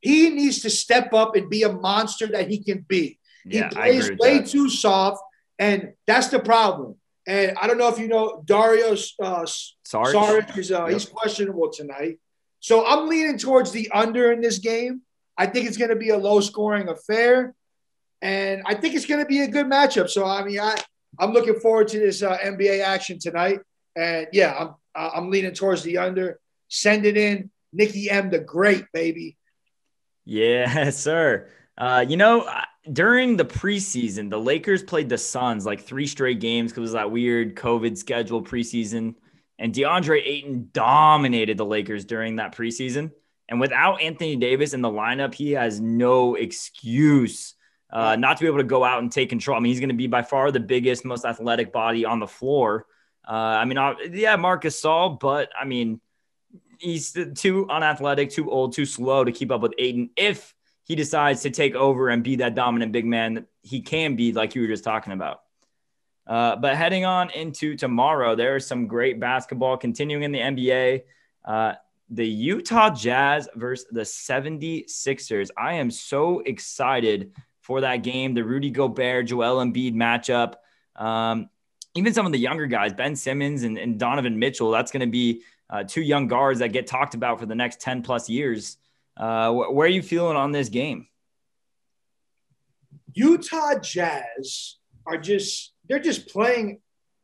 he 0.00 0.30
needs 0.30 0.60
to 0.62 0.70
step 0.70 1.12
up 1.12 1.36
and 1.36 1.48
be 1.48 1.62
a 1.62 1.72
monster 1.72 2.26
that 2.26 2.48
he 2.48 2.62
can 2.62 2.84
be. 2.86 3.18
Yeah, 3.44 3.68
he 3.68 3.74
plays 3.74 4.10
way 4.18 4.38
that. 4.38 4.48
too 4.48 4.68
soft, 4.68 5.22
and 5.58 5.92
that's 6.06 6.28
the 6.28 6.38
problem. 6.38 6.96
And 7.26 7.56
I 7.60 7.66
don't 7.66 7.78
know 7.78 7.88
if 7.88 7.98
you 7.98 8.08
know 8.08 8.42
Dario 8.44 8.92
uh, 8.92 9.44
Saric. 9.44 9.74
Saric 9.84 10.58
is 10.58 10.72
uh, 10.72 10.84
yep. 10.84 10.92
he's 10.92 11.06
questionable 11.06 11.70
tonight. 11.70 12.18
So 12.60 12.86
I'm 12.86 13.08
leaning 13.08 13.38
towards 13.38 13.72
the 13.72 13.90
under 13.92 14.32
in 14.32 14.40
this 14.40 14.58
game. 14.58 15.02
I 15.36 15.46
think 15.46 15.66
it's 15.66 15.76
going 15.76 15.90
to 15.90 15.96
be 15.96 16.10
a 16.10 16.18
low 16.18 16.40
scoring 16.40 16.88
affair, 16.88 17.54
and 18.20 18.62
I 18.66 18.74
think 18.74 18.94
it's 18.94 19.06
going 19.06 19.20
to 19.20 19.26
be 19.26 19.40
a 19.40 19.48
good 19.48 19.66
matchup. 19.66 20.08
So 20.08 20.24
I 20.24 20.44
mean, 20.44 20.60
I 20.60 20.76
I'm 21.18 21.32
looking 21.32 21.58
forward 21.60 21.88
to 21.88 21.98
this 21.98 22.22
uh, 22.22 22.38
NBA 22.38 22.82
action 22.82 23.18
tonight. 23.18 23.60
And 23.96 24.26
yeah, 24.32 24.54
I'm 24.58 24.74
I'm 24.94 25.30
leaning 25.30 25.54
towards 25.54 25.82
the 25.82 25.98
under. 25.98 26.38
Send 26.68 27.04
it 27.04 27.16
in, 27.16 27.50
Nicky 27.72 28.10
M, 28.10 28.30
the 28.30 28.38
great 28.38 28.84
baby. 28.92 29.36
Yeah, 30.24 30.90
sir. 30.90 31.48
Uh, 31.76 32.04
you 32.06 32.16
know, 32.16 32.48
during 32.90 33.36
the 33.36 33.44
preseason, 33.44 34.30
the 34.30 34.40
Lakers 34.40 34.82
played 34.82 35.08
the 35.08 35.18
Suns 35.18 35.64
like 35.66 35.82
three 35.82 36.06
straight 36.06 36.40
games 36.40 36.72
because 36.72 36.90
of 36.90 36.94
that 36.94 37.10
weird 37.10 37.54
COVID 37.54 37.96
schedule 37.96 38.42
preseason. 38.42 39.14
And 39.58 39.72
DeAndre 39.72 40.22
Ayton 40.24 40.70
dominated 40.72 41.56
the 41.56 41.66
Lakers 41.66 42.04
during 42.04 42.36
that 42.36 42.54
preseason. 42.54 43.12
And 43.48 43.60
without 43.60 44.00
Anthony 44.00 44.36
Davis 44.36 44.72
in 44.72 44.80
the 44.80 44.88
lineup, 44.88 45.34
he 45.34 45.52
has 45.52 45.80
no 45.80 46.34
excuse 46.34 47.54
uh, 47.92 48.16
not 48.16 48.38
to 48.38 48.44
be 48.44 48.46
able 48.46 48.58
to 48.58 48.64
go 48.64 48.82
out 48.82 49.02
and 49.02 49.12
take 49.12 49.28
control. 49.28 49.56
I 49.56 49.60
mean, 49.60 49.70
he's 49.70 49.80
going 49.80 49.90
to 49.90 49.94
be 49.94 50.06
by 50.06 50.22
far 50.22 50.50
the 50.50 50.60
biggest, 50.60 51.04
most 51.04 51.24
athletic 51.26 51.72
body 51.72 52.04
on 52.04 52.18
the 52.18 52.26
floor. 52.26 52.86
Uh, 53.28 53.32
I 53.32 53.66
mean, 53.66 53.78
uh, 53.78 53.94
yeah, 54.10 54.36
Marcus 54.36 54.80
Gasol, 54.80 55.20
but 55.20 55.50
I 55.58 55.66
mean, 55.66 56.00
he's 56.78 57.16
too 57.36 57.68
unathletic, 57.68 58.30
too 58.30 58.50
old, 58.50 58.72
too 58.72 58.86
slow 58.86 59.24
to 59.24 59.30
keep 59.30 59.50
up 59.50 59.60
with 59.60 59.74
Ayton. 59.78 60.10
If 60.16 60.54
he 60.92 60.96
decides 60.96 61.40
to 61.40 61.48
take 61.48 61.74
over 61.74 62.10
and 62.10 62.22
be 62.22 62.36
that 62.36 62.54
dominant 62.54 62.92
big 62.92 63.06
man 63.06 63.32
that 63.32 63.46
he 63.62 63.80
can 63.80 64.14
be, 64.14 64.30
like 64.30 64.54
you 64.54 64.60
were 64.60 64.68
just 64.68 64.84
talking 64.84 65.14
about. 65.14 65.40
Uh, 66.26 66.54
but 66.56 66.76
heading 66.76 67.06
on 67.06 67.30
into 67.30 67.74
tomorrow, 67.76 68.34
there 68.34 68.56
is 68.56 68.66
some 68.66 68.86
great 68.86 69.18
basketball 69.18 69.78
continuing 69.78 70.22
in 70.22 70.32
the 70.32 70.38
NBA. 70.38 71.04
Uh, 71.46 71.72
the 72.10 72.26
Utah 72.28 72.90
Jazz 72.90 73.48
versus 73.54 73.86
the 73.90 74.02
76ers. 74.02 75.48
I 75.56 75.76
am 75.76 75.90
so 75.90 76.40
excited 76.40 77.32
for 77.62 77.80
that 77.80 78.02
game. 78.02 78.34
The 78.34 78.44
Rudy 78.44 78.68
Gobert, 78.68 79.28
Joel 79.28 79.64
Embiid 79.64 79.94
matchup. 79.94 80.56
Um, 81.02 81.48
even 81.94 82.12
some 82.12 82.26
of 82.26 82.32
the 82.32 82.38
younger 82.38 82.66
guys, 82.66 82.92
Ben 82.92 83.16
Simmons 83.16 83.62
and, 83.62 83.78
and 83.78 83.98
Donovan 83.98 84.38
Mitchell, 84.38 84.70
that's 84.70 84.92
going 84.92 85.00
to 85.00 85.06
be 85.06 85.40
uh, 85.70 85.84
two 85.84 86.02
young 86.02 86.26
guards 86.26 86.58
that 86.58 86.74
get 86.74 86.86
talked 86.86 87.14
about 87.14 87.40
for 87.40 87.46
the 87.46 87.54
next 87.54 87.80
10 87.80 88.02
plus 88.02 88.28
years. 88.28 88.76
Uh, 89.16 89.52
where 89.52 89.86
are 89.86 89.90
you 89.90 90.02
feeling 90.02 90.36
on 90.36 90.52
this 90.52 90.68
game? 90.68 91.06
Utah 93.14 93.78
Jazz 93.78 94.76
are 95.06 95.18
just 95.18 95.72
they're 95.88 95.98
just 95.98 96.28
playing 96.28 96.80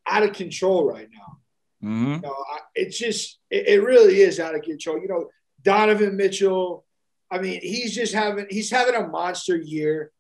out 0.07 0.23
of 0.23 0.33
control 0.33 0.87
right 0.87 1.09
now. 1.13 1.89
Mm-hmm. 1.89 2.13
You 2.15 2.21
know, 2.21 2.37
it's 2.75 2.99
just 2.99 3.39
it, 3.51 3.69
it, 3.69 3.83
really 3.83 4.21
is 4.21 4.41
out 4.41 4.55
of 4.55 4.63
control. 4.63 5.01
You 5.01 5.09
know, 5.09 5.29
Donovan 5.63 6.17
Mitchell. 6.17 6.85
I 7.31 7.39
mean, 7.39 7.61
he's 7.63 7.95
just 7.95 8.15
having 8.15 8.47
he's 8.51 8.71
having 8.71 8.95
a 8.95 9.07
monster 9.07 9.57
year, 9.57 10.11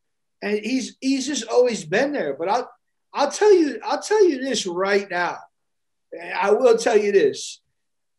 and 0.42 0.58
he's 0.58 0.96
he's 1.00 1.26
just 1.26 1.48
always 1.48 1.84
been 1.84 2.12
there. 2.12 2.34
But 2.34 2.48
I'll 2.48 2.70
I'll 3.12 3.30
tell 3.30 3.52
you 3.52 3.80
I'll 3.84 4.02
tell 4.02 4.24
you 4.26 4.40
this 4.40 4.66
right 4.66 5.10
now. 5.10 5.38
I 6.34 6.52
will 6.52 6.78
tell 6.78 6.96
you 6.96 7.12
this. 7.12 7.60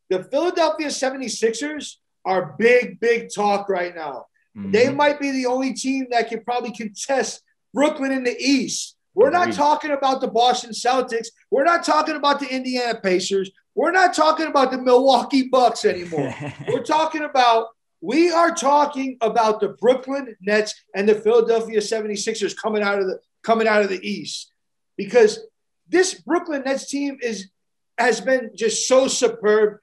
the 0.09 0.23
Philadelphia 0.23 0.87
76ers 0.87 1.95
are 2.25 2.55
big, 2.57 2.99
big 2.99 3.29
talk 3.33 3.69
right 3.69 3.95
now. 3.95 4.25
Mm-hmm. 4.57 4.71
They 4.71 4.89
might 4.89 5.19
be 5.19 5.31
the 5.31 5.45
only 5.45 5.73
team 5.73 6.07
that 6.11 6.29
can 6.29 6.43
probably 6.43 6.71
contest 6.71 7.41
Brooklyn 7.73 8.11
in 8.11 8.23
the 8.23 8.35
East. 8.37 8.95
We're 9.13 9.31
not 9.31 9.51
talking 9.53 9.91
about 9.91 10.21
the 10.21 10.27
Boston 10.27 10.71
Celtics. 10.71 11.27
We're 11.51 11.65
not 11.65 11.83
talking 11.83 12.15
about 12.15 12.39
the 12.39 12.47
Indiana 12.47 12.99
Pacers. 13.01 13.51
We're 13.75 13.91
not 13.91 14.13
talking 14.13 14.47
about 14.47 14.71
the 14.71 14.77
Milwaukee 14.77 15.49
Bucks 15.49 15.85
anymore. 15.85 16.33
We're 16.67 16.83
talking 16.83 17.23
about 17.23 17.67
we 18.01 18.31
are 18.31 18.55
talking 18.55 19.17
about 19.21 19.59
the 19.59 19.69
Brooklyn 19.69 20.35
Nets 20.41 20.73
and 20.95 21.07
the 21.07 21.15
Philadelphia 21.15 21.79
76ers 21.79 22.55
coming 22.55 22.81
out 22.81 22.99
of 22.99 23.07
the 23.07 23.19
coming 23.43 23.67
out 23.67 23.81
of 23.81 23.89
the 23.89 23.99
East. 24.07 24.53
Because 24.95 25.39
this 25.87 26.13
Brooklyn 26.13 26.63
Nets 26.65 26.89
team 26.89 27.17
is 27.21 27.49
has 27.97 28.21
been 28.21 28.51
just 28.55 28.87
so 28.87 29.07
superb. 29.07 29.79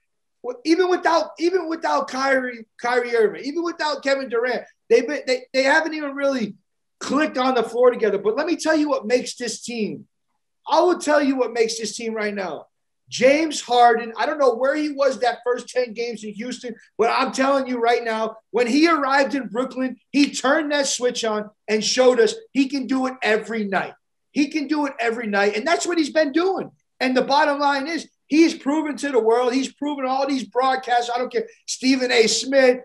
Even 0.65 0.89
without 0.89 1.31
even 1.39 1.67
without 1.67 2.07
Kyrie, 2.07 2.65
Kyrie 2.81 3.15
Irving, 3.15 3.43
even 3.43 3.63
without 3.63 4.03
Kevin 4.03 4.29
Durant, 4.29 4.63
they've 4.89 5.07
been, 5.07 5.21
they, 5.27 5.43
they 5.53 5.63
haven't 5.63 5.93
even 5.93 6.15
really 6.15 6.55
clicked 6.99 7.37
on 7.37 7.55
the 7.55 7.63
floor 7.63 7.91
together. 7.91 8.17
But 8.17 8.35
let 8.35 8.47
me 8.47 8.55
tell 8.55 8.75
you 8.75 8.89
what 8.89 9.05
makes 9.05 9.35
this 9.35 9.61
team. 9.61 10.07
I 10.69 10.81
will 10.81 10.99
tell 10.99 11.21
you 11.21 11.35
what 11.35 11.53
makes 11.53 11.77
this 11.77 11.95
team 11.95 12.13
right 12.13 12.33
now. 12.33 12.67
James 13.09 13.61
Harden, 13.61 14.11
I 14.17 14.25
don't 14.25 14.37
know 14.37 14.55
where 14.55 14.75
he 14.75 14.89
was 14.89 15.19
that 15.19 15.39
first 15.45 15.69
10 15.69 15.93
games 15.93 16.23
in 16.23 16.33
Houston, 16.33 16.75
but 16.97 17.09
I'm 17.09 17.31
telling 17.31 17.67
you 17.67 17.79
right 17.79 18.03
now, 18.03 18.37
when 18.51 18.67
he 18.67 18.89
arrived 18.89 19.33
in 19.33 19.47
Brooklyn, 19.47 19.97
he 20.11 20.31
turned 20.31 20.71
that 20.73 20.87
switch 20.87 21.23
on 21.23 21.49
and 21.69 21.83
showed 21.83 22.19
us 22.19 22.35
he 22.51 22.67
can 22.67 22.85
do 22.85 23.07
it 23.07 23.13
every 23.21 23.63
night. 23.63 23.93
He 24.31 24.49
can 24.49 24.67
do 24.67 24.85
it 24.87 24.93
every 24.99 25.27
night. 25.27 25.55
And 25.55 25.65
that's 25.65 25.87
what 25.87 25.97
he's 25.97 26.09
been 26.09 26.33
doing. 26.33 26.71
And 26.99 27.15
the 27.15 27.21
bottom 27.21 27.59
line 27.59 27.87
is, 27.87 28.09
he's 28.27 28.53
proven 28.53 28.95
to 28.97 29.11
the 29.11 29.19
world, 29.19 29.53
he's 29.53 29.71
proven 29.73 30.05
all 30.05 30.27
these 30.27 30.43
broadcasts. 30.43 31.09
I 31.13 31.17
don't 31.17 31.31
care, 31.31 31.47
Stephen 31.65 32.11
A. 32.11 32.27
Smith, 32.27 32.79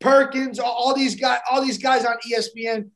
Perkins, 0.00 0.58
all 0.58 0.94
these 0.94 1.14
guys, 1.14 1.40
all 1.50 1.62
these 1.62 1.78
guys 1.78 2.04
on 2.04 2.16
ESPN 2.30 2.90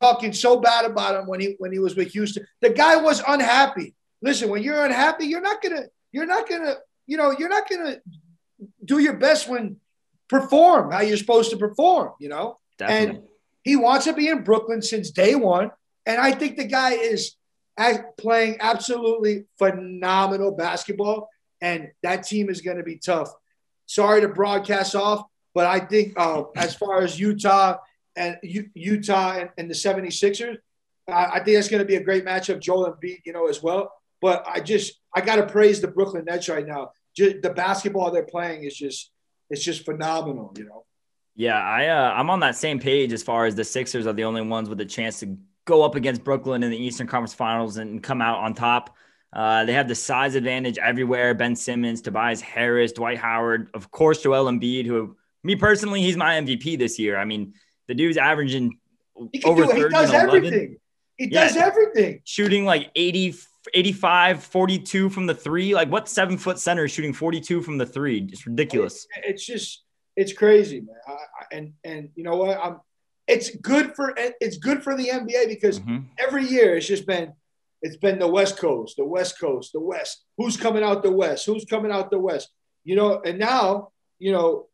talking 0.00 0.32
so 0.32 0.58
bad 0.60 0.84
about 0.84 1.16
him 1.16 1.26
when 1.26 1.40
he 1.40 1.54
when 1.58 1.72
he 1.72 1.78
was 1.78 1.94
with 1.96 2.12
Houston. 2.12 2.46
The 2.60 2.70
guy 2.70 2.96
was 2.96 3.22
unhappy. 3.26 3.94
Listen, 4.22 4.48
when 4.48 4.62
you're 4.62 4.84
unhappy, 4.84 5.26
you're 5.26 5.40
not 5.40 5.62
gonna 5.62 5.84
you're 6.12 6.26
not 6.26 6.48
gonna 6.48 6.76
you 7.06 7.16
know 7.16 7.34
you're 7.38 7.48
not 7.48 7.68
gonna 7.68 7.96
do 8.84 8.98
your 8.98 9.14
best 9.14 9.48
when 9.48 9.76
perform 10.28 10.92
how 10.92 11.00
you're 11.00 11.16
supposed 11.16 11.50
to 11.50 11.56
perform. 11.56 12.12
You 12.18 12.28
know, 12.30 12.58
Definitely. 12.78 13.16
and 13.16 13.24
he 13.62 13.76
wants 13.76 14.06
to 14.06 14.12
be 14.12 14.28
in 14.28 14.42
Brooklyn 14.42 14.82
since 14.82 15.10
day 15.10 15.34
one, 15.34 15.70
and 16.06 16.20
I 16.20 16.32
think 16.32 16.56
the 16.56 16.64
guy 16.64 16.92
is 16.92 17.36
playing 18.18 18.56
absolutely 18.60 19.44
phenomenal 19.58 20.52
basketball, 20.52 21.28
and 21.62 21.90
that 22.02 22.24
team 22.24 22.50
is 22.50 22.60
going 22.60 22.76
to 22.76 22.82
be 22.82 22.98
tough. 22.98 23.32
Sorry 23.86 24.20
to 24.20 24.28
broadcast 24.28 24.94
off, 24.94 25.24
but 25.54 25.64
I 25.64 25.80
think 25.80 26.12
uh, 26.18 26.42
as 26.56 26.74
far 26.74 27.00
as 27.00 27.18
Utah 27.18 27.78
and 28.16 28.36
U- 28.42 28.68
Utah 28.74 29.38
and, 29.38 29.50
and, 29.56 29.70
the 29.70 29.74
76ers. 29.74 30.58
I, 31.08 31.24
I 31.24 31.44
think 31.44 31.56
that's 31.56 31.68
going 31.68 31.80
to 31.80 31.86
be 31.86 31.96
a 31.96 32.02
great 32.02 32.24
matchup, 32.24 32.60
Joel 32.60 32.92
Embiid, 32.92 33.20
you 33.24 33.32
know, 33.32 33.48
as 33.48 33.62
well. 33.62 33.92
But 34.20 34.44
I 34.46 34.60
just 34.60 35.00
I 35.14 35.20
got 35.20 35.36
to 35.36 35.46
praise 35.46 35.80
the 35.80 35.88
Brooklyn 35.88 36.24
Nets 36.26 36.48
right 36.48 36.66
now. 36.66 36.90
Just, 37.16 37.42
the 37.42 37.50
basketball 37.50 38.10
they're 38.10 38.22
playing 38.24 38.64
is 38.64 38.76
just 38.76 39.10
it's 39.50 39.62
just 39.62 39.84
phenomenal, 39.84 40.52
you 40.56 40.64
know. 40.64 40.84
Yeah, 41.34 41.58
I 41.58 41.86
uh, 41.86 42.12
I'm 42.12 42.30
on 42.30 42.40
that 42.40 42.56
same 42.56 42.78
page 42.78 43.12
as 43.12 43.22
far 43.22 43.46
as 43.46 43.54
the 43.54 43.64
Sixers 43.64 44.06
are 44.06 44.12
the 44.12 44.24
only 44.24 44.42
ones 44.42 44.68
with 44.68 44.80
a 44.80 44.84
chance 44.84 45.20
to 45.20 45.36
go 45.64 45.82
up 45.82 45.94
against 45.94 46.22
Brooklyn 46.24 46.62
in 46.62 46.70
the 46.70 46.76
Eastern 46.76 47.06
Conference 47.06 47.34
Finals 47.34 47.78
and 47.78 48.02
come 48.02 48.20
out 48.20 48.38
on 48.38 48.54
top. 48.54 48.96
Uh, 49.32 49.64
they 49.64 49.72
have 49.72 49.88
the 49.88 49.94
size 49.94 50.34
advantage 50.34 50.78
everywhere. 50.78 51.34
Ben 51.34 51.56
Simmons, 51.56 52.02
Tobias 52.02 52.40
Harris, 52.40 52.92
Dwight 52.92 53.18
Howard, 53.18 53.70
of 53.72 53.90
course, 53.90 54.22
Joel 54.22 54.50
Embiid, 54.50 54.84
who 54.84 55.16
me 55.42 55.56
personally, 55.56 56.02
he's 56.02 56.16
my 56.16 56.34
MVP 56.34 56.78
this 56.78 56.98
year. 56.98 57.16
I 57.16 57.24
mean, 57.24 57.54
the 57.88 57.94
dude's 57.94 58.16
averaging 58.16 58.78
he 59.32 59.42
over 59.42 59.64
do, 59.64 59.68
30 59.68 59.82
He 59.82 59.88
does 59.88 60.12
everything. 60.12 60.76
He 61.16 61.28
yeah, 61.28 61.48
does 61.48 61.56
everything. 61.56 62.20
Shooting 62.24 62.64
like 62.64 62.90
80, 62.94 63.34
85, 63.72 64.44
42 64.44 65.08
from 65.08 65.26
the 65.26 65.34
three. 65.34 65.74
Like 65.74 65.90
what 65.90 66.08
seven 66.08 66.36
foot 66.36 66.58
center 66.58 66.84
is 66.84 66.90
shooting 66.90 67.12
42 67.12 67.62
from 67.62 67.78
the 67.78 67.86
three? 67.86 68.28
It's 68.30 68.46
ridiculous. 68.46 69.06
It's 69.24 69.44
just, 69.44 69.82
it's 70.16 70.32
crazy, 70.32 70.80
man. 70.80 70.96
I, 71.06 71.56
and, 71.56 71.72
and 71.84 72.10
you 72.14 72.24
know 72.24 72.36
what? 72.36 72.58
I'm, 72.62 72.80
it's 73.26 73.54
good 73.56 73.94
for, 73.94 74.14
it's 74.16 74.58
good 74.58 74.82
for 74.82 74.94
the 74.94 75.06
NBA 75.06 75.48
because 75.48 75.80
mm-hmm. 75.80 76.00
every 76.18 76.46
year 76.46 76.76
it's 76.76 76.86
just 76.86 77.06
been, 77.06 77.32
it's 77.82 77.96
been 77.96 78.18
the 78.18 78.28
West 78.28 78.58
Coast, 78.58 78.96
the 78.96 79.04
West 79.04 79.40
Coast, 79.40 79.72
the 79.72 79.80
West. 79.80 80.24
Who's 80.38 80.56
coming 80.56 80.84
out 80.84 81.02
the 81.02 81.10
West? 81.10 81.46
Who's 81.46 81.64
coming 81.64 81.90
out 81.90 82.10
the 82.10 82.18
West? 82.18 82.48
You 82.84 82.96
know, 82.96 83.20
and 83.20 83.38
now, 83.38 83.90
you 84.18 84.32
know, 84.32 84.66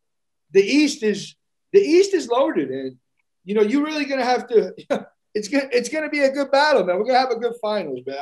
the 0.52 0.62
East 0.62 1.02
is 1.02 1.34
the 1.72 1.80
East 1.80 2.14
is 2.14 2.28
loaded, 2.28 2.70
and 2.70 2.96
you 3.44 3.54
know 3.54 3.62
you're 3.62 3.84
really 3.84 4.04
gonna 4.04 4.24
have 4.24 4.46
to. 4.48 4.74
it's 5.34 5.48
gonna 5.48 5.68
it's 5.72 5.88
gonna 5.88 6.10
be 6.10 6.20
a 6.20 6.30
good 6.30 6.50
battle, 6.50 6.84
man. 6.84 6.98
We're 6.98 7.06
gonna 7.06 7.18
have 7.18 7.30
a 7.30 7.36
good 7.38 7.54
finals, 7.60 8.00
man. 8.06 8.16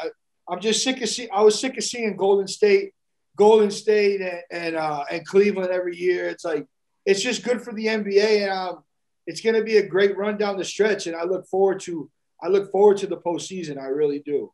I, 0.48 0.52
am 0.52 0.60
just 0.60 0.82
sick 0.82 1.02
of 1.02 1.08
seeing. 1.08 1.28
I 1.32 1.42
was 1.42 1.58
sick 1.58 1.76
of 1.76 1.84
seeing 1.84 2.16
Golden 2.16 2.46
State, 2.46 2.92
Golden 3.36 3.70
State, 3.70 4.20
and 4.20 4.40
and, 4.50 4.76
uh, 4.76 5.04
and 5.10 5.26
Cleveland 5.26 5.70
every 5.70 5.96
year. 5.96 6.28
It's 6.28 6.44
like 6.44 6.66
it's 7.04 7.22
just 7.22 7.44
good 7.44 7.62
for 7.62 7.72
the 7.72 7.86
NBA, 7.86 8.42
and 8.42 8.50
um, 8.50 8.84
it's 9.26 9.40
gonna 9.40 9.62
be 9.62 9.78
a 9.78 9.86
great 9.86 10.16
run 10.16 10.36
down 10.36 10.56
the 10.56 10.64
stretch. 10.64 11.06
And 11.06 11.16
I 11.16 11.24
look 11.24 11.46
forward 11.48 11.80
to 11.80 12.10
I 12.42 12.48
look 12.48 12.70
forward 12.70 12.98
to 12.98 13.06
the 13.06 13.16
postseason. 13.16 13.78
I 13.78 13.86
really 13.86 14.20
do. 14.20 14.52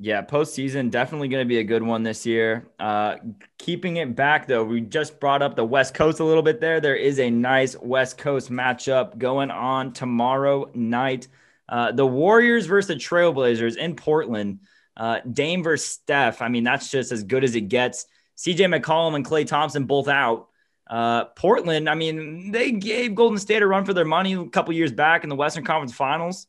Yeah, 0.00 0.22
postseason 0.22 0.92
definitely 0.92 1.26
going 1.26 1.44
to 1.44 1.48
be 1.48 1.58
a 1.58 1.64
good 1.64 1.82
one 1.82 2.04
this 2.04 2.24
year. 2.24 2.68
Uh, 2.78 3.16
keeping 3.58 3.96
it 3.96 4.14
back 4.14 4.46
though, 4.46 4.62
we 4.62 4.80
just 4.80 5.18
brought 5.18 5.42
up 5.42 5.56
the 5.56 5.64
West 5.64 5.92
Coast 5.92 6.20
a 6.20 6.24
little 6.24 6.42
bit 6.44 6.60
there. 6.60 6.80
There 6.80 6.94
is 6.94 7.18
a 7.18 7.30
nice 7.30 7.76
West 7.76 8.16
Coast 8.16 8.48
matchup 8.48 9.18
going 9.18 9.50
on 9.50 9.92
tomorrow 9.92 10.70
night. 10.72 11.26
Uh, 11.68 11.90
the 11.90 12.06
Warriors 12.06 12.66
versus 12.66 12.88
the 12.88 12.94
Trailblazers 12.94 13.76
in 13.76 13.96
Portland. 13.96 14.60
Uh, 14.96 15.18
Dame 15.32 15.64
versus 15.64 15.90
Steph. 15.90 16.42
I 16.42 16.48
mean, 16.48 16.62
that's 16.62 16.90
just 16.90 17.10
as 17.10 17.24
good 17.24 17.42
as 17.42 17.56
it 17.56 17.62
gets. 17.62 18.06
CJ 18.36 18.80
McCollum 18.80 19.16
and 19.16 19.26
Klay 19.26 19.46
Thompson 19.46 19.84
both 19.84 20.06
out. 20.06 20.48
Uh, 20.88 21.24
Portland, 21.24 21.88
I 21.88 21.94
mean, 21.96 22.52
they 22.52 22.70
gave 22.70 23.16
Golden 23.16 23.38
State 23.38 23.62
a 23.62 23.66
run 23.66 23.84
for 23.84 23.94
their 23.94 24.04
money 24.04 24.34
a 24.34 24.46
couple 24.46 24.72
years 24.74 24.92
back 24.92 25.24
in 25.24 25.28
the 25.28 25.36
Western 25.36 25.64
Conference 25.64 25.92
Finals. 25.92 26.46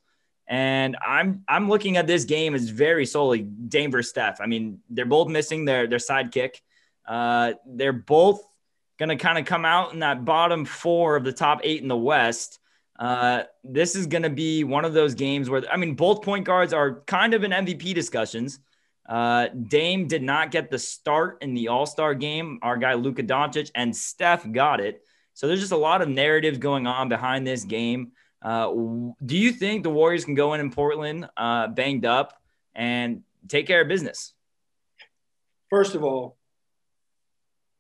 And 0.50 0.98
I'm 1.06 1.44
I'm 1.48 1.70
looking 1.70 1.98
at 1.98 2.08
this 2.08 2.26
game 2.26 2.56
as 2.56 2.70
very 2.70 3.06
solely 3.06 3.44
Dame 3.44 3.92
versus 3.92 4.10
Steph. 4.10 4.42
I 4.42 4.48
mean, 4.48 4.80
they're 4.90 5.06
both 5.06 5.28
missing 5.28 5.64
their 5.64 5.86
their 5.86 6.00
sidekick. 6.00 6.56
Uh, 7.08 7.54
they're 7.68 7.94
both 7.94 8.42
going 8.98 9.10
to 9.10 9.16
kind 9.16 9.38
of 9.38 9.46
come 9.46 9.64
out 9.64 9.94
in 9.94 10.00
that 10.00 10.26
bottom 10.26 10.66
four 10.66 11.16
of 11.16 11.24
the 11.24 11.32
top 11.32 11.62
eight 11.64 11.82
in 11.82 11.88
the 11.88 11.96
West. 11.96 12.60
Uh, 12.98 13.44
this 13.64 13.96
is 13.96 14.08
going 14.08 14.24
to 14.24 14.30
be 14.30 14.64
one 14.64 14.84
of 14.86 14.94
those 14.94 15.14
games 15.14 15.50
where 15.52 15.64
I 15.72 15.78
mean, 15.78 15.94
both 15.94 16.24
point 16.24 16.46
guards 16.46 16.74
are 16.74 17.02
kind 17.02 17.36
of 17.36 17.44
in 17.44 17.52
MVP 17.52 17.94
discussions. 17.94 18.60
Uh, 19.08 19.48
Dame 19.48 20.08
did 20.08 20.22
not 20.24 20.52
get 20.52 20.70
the 20.70 20.80
start 20.80 21.38
in 21.42 21.54
the 21.54 21.68
All 21.68 21.86
Star 21.86 22.16
game. 22.16 22.60
Our 22.64 22.78
guy 22.78 22.96
Luka 22.96 23.22
Doncic 23.22 23.70
and 23.76 23.96
Steph 23.96 24.52
got 24.52 24.82
it. 24.82 25.02
So 25.36 25.48
there's 25.48 25.62
just 25.62 25.72
a 25.72 25.78
lot 25.78 26.02
of 26.02 26.10
narratives 26.10 26.58
going 26.58 26.88
on 26.88 27.08
behind 27.08 27.48
this 27.48 27.64
game. 27.64 28.12
Uh, 28.42 28.72
do 29.26 29.38
you 29.38 29.52
think 29.52 29.84
the 29.84 29.90
Warriors 29.90 30.26
can 30.26 30.36
go 30.36 30.54
in 30.54 30.62
in 30.62 30.72
Portland 30.72 31.30
uh, 31.36 31.68
banged 31.68 32.06
up 32.06 32.42
and 32.74 33.24
take 33.48 33.68
care 33.68 33.82
of 33.82 33.88
business? 33.88 34.34
First 35.70 35.96
of 35.96 36.04
all, 36.04 36.38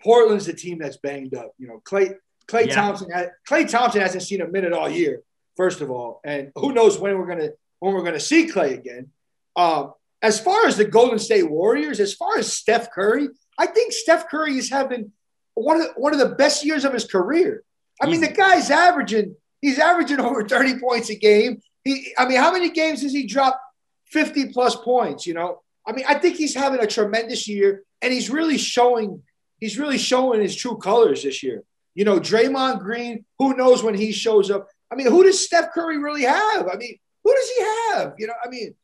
Portland's 0.01 0.45
the 0.45 0.53
team 0.53 0.79
that's 0.79 0.97
banged 0.97 1.33
up. 1.33 1.53
You 1.57 1.67
know, 1.67 1.81
Klay 1.83 2.15
Klay 2.47 2.67
yeah. 2.67 2.75
Thompson 2.75 3.09
Klay 3.47 3.69
Thompson 3.69 4.01
hasn't 4.01 4.23
seen 4.23 4.41
a 4.41 4.47
minute 4.47 4.73
all 4.73 4.89
year. 4.89 5.21
First 5.57 5.81
of 5.81 5.91
all, 5.91 6.21
and 6.23 6.51
who 6.55 6.73
knows 6.73 6.97
when 6.97 7.17
we're 7.17 7.27
gonna 7.27 7.49
when 7.79 7.93
we're 7.93 8.03
gonna 8.03 8.19
see 8.19 8.47
Klay 8.47 8.77
again. 8.77 9.09
Um, 9.55 9.93
as 10.21 10.39
far 10.39 10.65
as 10.67 10.77
the 10.77 10.85
Golden 10.85 11.19
State 11.19 11.49
Warriors, 11.49 11.99
as 11.99 12.13
far 12.13 12.37
as 12.37 12.51
Steph 12.51 12.91
Curry, 12.91 13.29
I 13.57 13.67
think 13.67 13.93
Steph 13.93 14.29
Curry 14.29 14.57
is 14.57 14.69
having 14.69 15.11
one 15.53 15.81
of 15.81 15.87
the, 15.87 15.93
one 15.99 16.13
of 16.13 16.19
the 16.19 16.35
best 16.35 16.65
years 16.65 16.85
of 16.85 16.93
his 16.93 17.05
career. 17.05 17.63
I 18.01 18.05
mean, 18.05 18.21
the 18.21 18.31
guy's 18.31 18.71
averaging 18.71 19.35
He's 19.61 19.79
averaging 19.79 20.19
over 20.19 20.47
30 20.47 20.79
points 20.79 21.09
a 21.09 21.15
game. 21.15 21.61
He, 21.83 22.13
I 22.17 22.27
mean, 22.27 22.37
how 22.37 22.51
many 22.51 22.69
games 22.69 23.01
has 23.01 23.11
he 23.11 23.25
dropped 23.25 23.59
50 24.07 24.49
plus 24.49 24.75
points? 24.75 25.25
You 25.27 25.33
know, 25.33 25.61
I 25.85 25.91
mean, 25.91 26.05
I 26.07 26.15
think 26.15 26.35
he's 26.35 26.55
having 26.55 26.81
a 26.81 26.87
tremendous 26.87 27.47
year, 27.47 27.83
and 28.01 28.13
he's 28.13 28.29
really 28.29 28.57
showing. 28.57 29.23
He's 29.59 29.77
really 29.77 29.97
showing 29.97 30.41
his 30.41 30.55
true 30.55 30.77
colors 30.77 31.23
this 31.23 31.43
year. 31.43 31.63
You 31.93 32.05
know, 32.05 32.19
Draymond 32.19 32.79
Green. 32.79 33.25
Who 33.39 33.55
knows 33.55 33.83
when 33.83 33.95
he 33.95 34.11
shows 34.11 34.49
up? 34.49 34.69
I 34.91 34.95
mean, 34.95 35.07
who 35.07 35.23
does 35.23 35.43
Steph 35.43 35.73
Curry 35.73 35.97
really 35.97 36.23
have? 36.23 36.67
I 36.67 36.77
mean, 36.77 36.97
who 37.23 37.33
does 37.33 37.49
he 37.49 37.63
have? 37.63 38.13
You 38.17 38.27
know, 38.27 38.33
I 38.43 38.49
mean, 38.49 38.75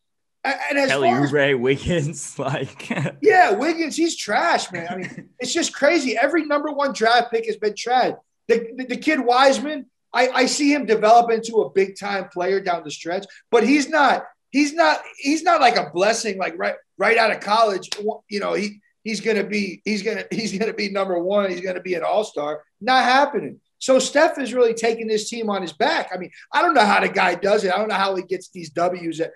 and 0.46 0.78
as 0.78 0.90
Kelly 0.90 1.10
Oubre, 1.10 1.60
Wiggins, 1.60 2.38
like 2.40 2.90
yeah, 3.22 3.52
Wiggins, 3.52 3.96
he's 3.96 4.16
trash, 4.16 4.72
man. 4.72 4.88
I 4.90 4.96
mean, 4.96 5.30
it's 5.40 5.54
just 5.54 5.74
crazy. 5.74 6.18
Every 6.18 6.46
number 6.46 6.72
one 6.72 6.94
draft 6.94 7.32
pick 7.32 7.46
has 7.48 7.58
been 7.58 7.76
trash. 7.76 8.14
The, 8.48 8.68
the, 8.78 8.86
the 8.86 8.98
kid 8.98 9.20
Wiseman, 9.20 9.88
I, 10.16 10.30
I 10.30 10.46
see 10.46 10.74
him 10.74 10.86
develop 10.86 11.30
into 11.30 11.58
a 11.58 11.70
big 11.70 11.98
time 12.00 12.30
player 12.30 12.62
down 12.62 12.84
the 12.84 12.92
stretch, 12.92 13.26
but 13.52 13.68
he's 13.68 13.90
not. 13.90 14.24
He's 14.52 14.74
not. 14.74 15.02
He's 15.18 15.44
not 15.44 15.60
like 15.60 15.76
a 15.76 15.92
blessing. 15.94 16.38
Like 16.38 16.58
right, 16.58 16.76
right 16.98 17.18
out 17.18 17.32
of 17.32 17.42
college, 17.42 17.90
you 18.30 18.40
know. 18.40 18.54
He 18.54 18.82
he's 19.04 19.20
gonna 19.20 19.44
be 19.44 19.82
he's 19.84 20.02
gonna 20.02 20.24
he's 20.32 20.58
gonna 20.58 20.74
be 20.74 20.90
number 20.90 21.20
one. 21.20 21.52
He's 21.52 21.62
gonna 21.62 21.82
be 21.82 21.96
an 21.96 22.04
all 22.04 22.24
star. 22.24 22.64
Not 22.80 23.04
happening. 23.04 23.60
So 23.80 24.00
Steph 24.00 24.40
is 24.40 24.54
really 24.54 24.74
taking 24.74 25.08
this 25.08 25.30
team 25.30 25.50
on 25.50 25.62
his 25.62 25.74
back. 25.74 26.10
I 26.14 26.18
mean, 26.18 26.32
I 26.52 26.62
don't 26.62 26.74
know 26.74 26.86
how 26.86 27.02
the 27.02 27.10
guy 27.10 27.36
does 27.36 27.66
it. 27.66 27.74
I 27.74 27.78
don't 27.78 27.90
know 27.90 27.96
how 27.96 28.16
he 28.16 28.24
gets 28.24 28.50
these 28.50 28.70
W's 28.70 29.20
at, 29.20 29.32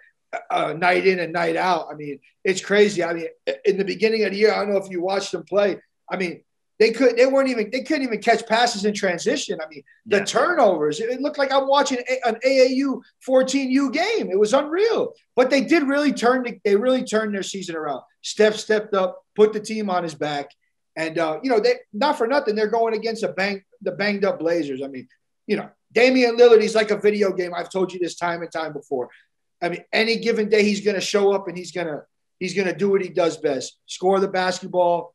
uh, 0.50 0.74
night 0.74 1.06
in 1.06 1.20
and 1.20 1.34
night 1.34 1.58
out. 1.58 1.88
I 1.92 1.96
mean, 1.96 2.20
it's 2.44 2.62
crazy. 2.62 3.04
I 3.04 3.14
mean, 3.14 3.28
in 3.66 3.78
the 3.78 3.84
beginning 3.84 4.24
of 4.24 4.32
the 4.32 4.38
year, 4.38 4.54
I 4.54 4.60
don't 4.60 4.72
know 4.72 4.78
if 4.78 4.90
you 4.90 5.02
watched 5.02 5.34
him 5.34 5.44
play. 5.44 5.80
I 6.10 6.18
mean, 6.18 6.42
they 6.80 6.92
could 6.92 7.18
they 7.18 7.26
weren't 7.26 7.50
even 7.50 7.70
they 7.72 7.82
couldn't 7.82 8.04
even 8.04 8.22
catch 8.22 8.48
passes 8.48 8.86
in 8.86 8.94
transition. 8.94 9.60
I 9.62 9.68
mean, 9.68 9.84
the 10.06 10.24
turnovers. 10.24 11.02
It 11.02 11.22
looked 11.22 11.38
like 11.38 11.52
I'm 11.52 11.68
watching 11.68 12.00
an 12.26 12.36
AAU 12.36 13.02
14U 13.28 13.92
game. 13.92 14.32
It 14.32 14.40
was 14.40 14.54
unreal. 14.54 15.14
But 15.36 15.50
they 15.50 15.62
did 15.62 15.84
really 15.84 16.14
turn 16.14 16.46
they 16.64 16.76
really 16.78 17.04
turned 17.04 17.36
their 17.36 17.44
season 17.44 17.76
around. 17.76 18.02
Steph 18.22 18.56
stepped 18.56 18.94
up, 18.94 19.24
put 19.36 19.52
the 19.52 19.60
team 19.60 19.90
on 19.90 20.04
his 20.04 20.16
back, 20.16 20.52
and 20.96 21.20
uh, 21.20 21.40
you 21.44 21.50
know 21.50 21.60
they 21.60 21.76
not 21.92 22.18
for 22.18 22.28
nothing 22.28 22.56
they're 22.56 22.68
going 22.68 22.94
against 22.94 23.24
a 23.24 23.30
bang 23.30 23.62
the 23.82 23.92
banged 23.92 24.24
up 24.24 24.40
Blazers. 24.40 24.82
I 24.82 24.88
mean, 24.88 25.10
you 25.48 25.58
know, 25.58 25.70
Damian 25.92 26.38
Lillard. 26.38 26.62
He's 26.62 26.76
like 26.76 26.92
a 26.92 26.98
video 26.98 27.34
game. 27.34 27.54
I've 27.54 27.70
told 27.70 27.92
you 27.92 28.00
this 28.00 28.16
time 28.16 28.42
and 28.42 28.52
time 28.52 28.72
before. 28.72 29.10
I 29.62 29.68
mean, 29.68 29.84
any 29.92 30.18
given 30.18 30.48
day 30.48 30.64
he's 30.64 30.80
going 30.80 30.96
to 30.96 31.02
show 31.02 31.34
up 31.34 31.50
and 31.50 31.58
he's 31.58 31.74
going 31.74 31.88
to 31.88 32.04
he's 32.40 32.54
going 32.54 32.68
to 32.68 32.74
do 32.74 32.90
what 32.90 33.02
he 33.02 33.10
does 33.10 33.36
best: 33.36 33.80
score 33.86 34.22
the 34.22 34.30
basketball 34.30 35.14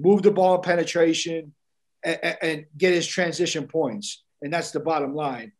move 0.00 0.22
the 0.22 0.30
ball 0.30 0.56
in 0.56 0.62
penetration, 0.62 1.54
and, 2.02 2.36
and, 2.42 2.66
get 2.76 2.92
his 2.92 3.06
transition 3.06 3.66
points. 3.66 4.22
And 4.42 4.52
that's 4.52 4.70
the 4.70 4.80
bottom 4.80 5.14
line. 5.14 5.52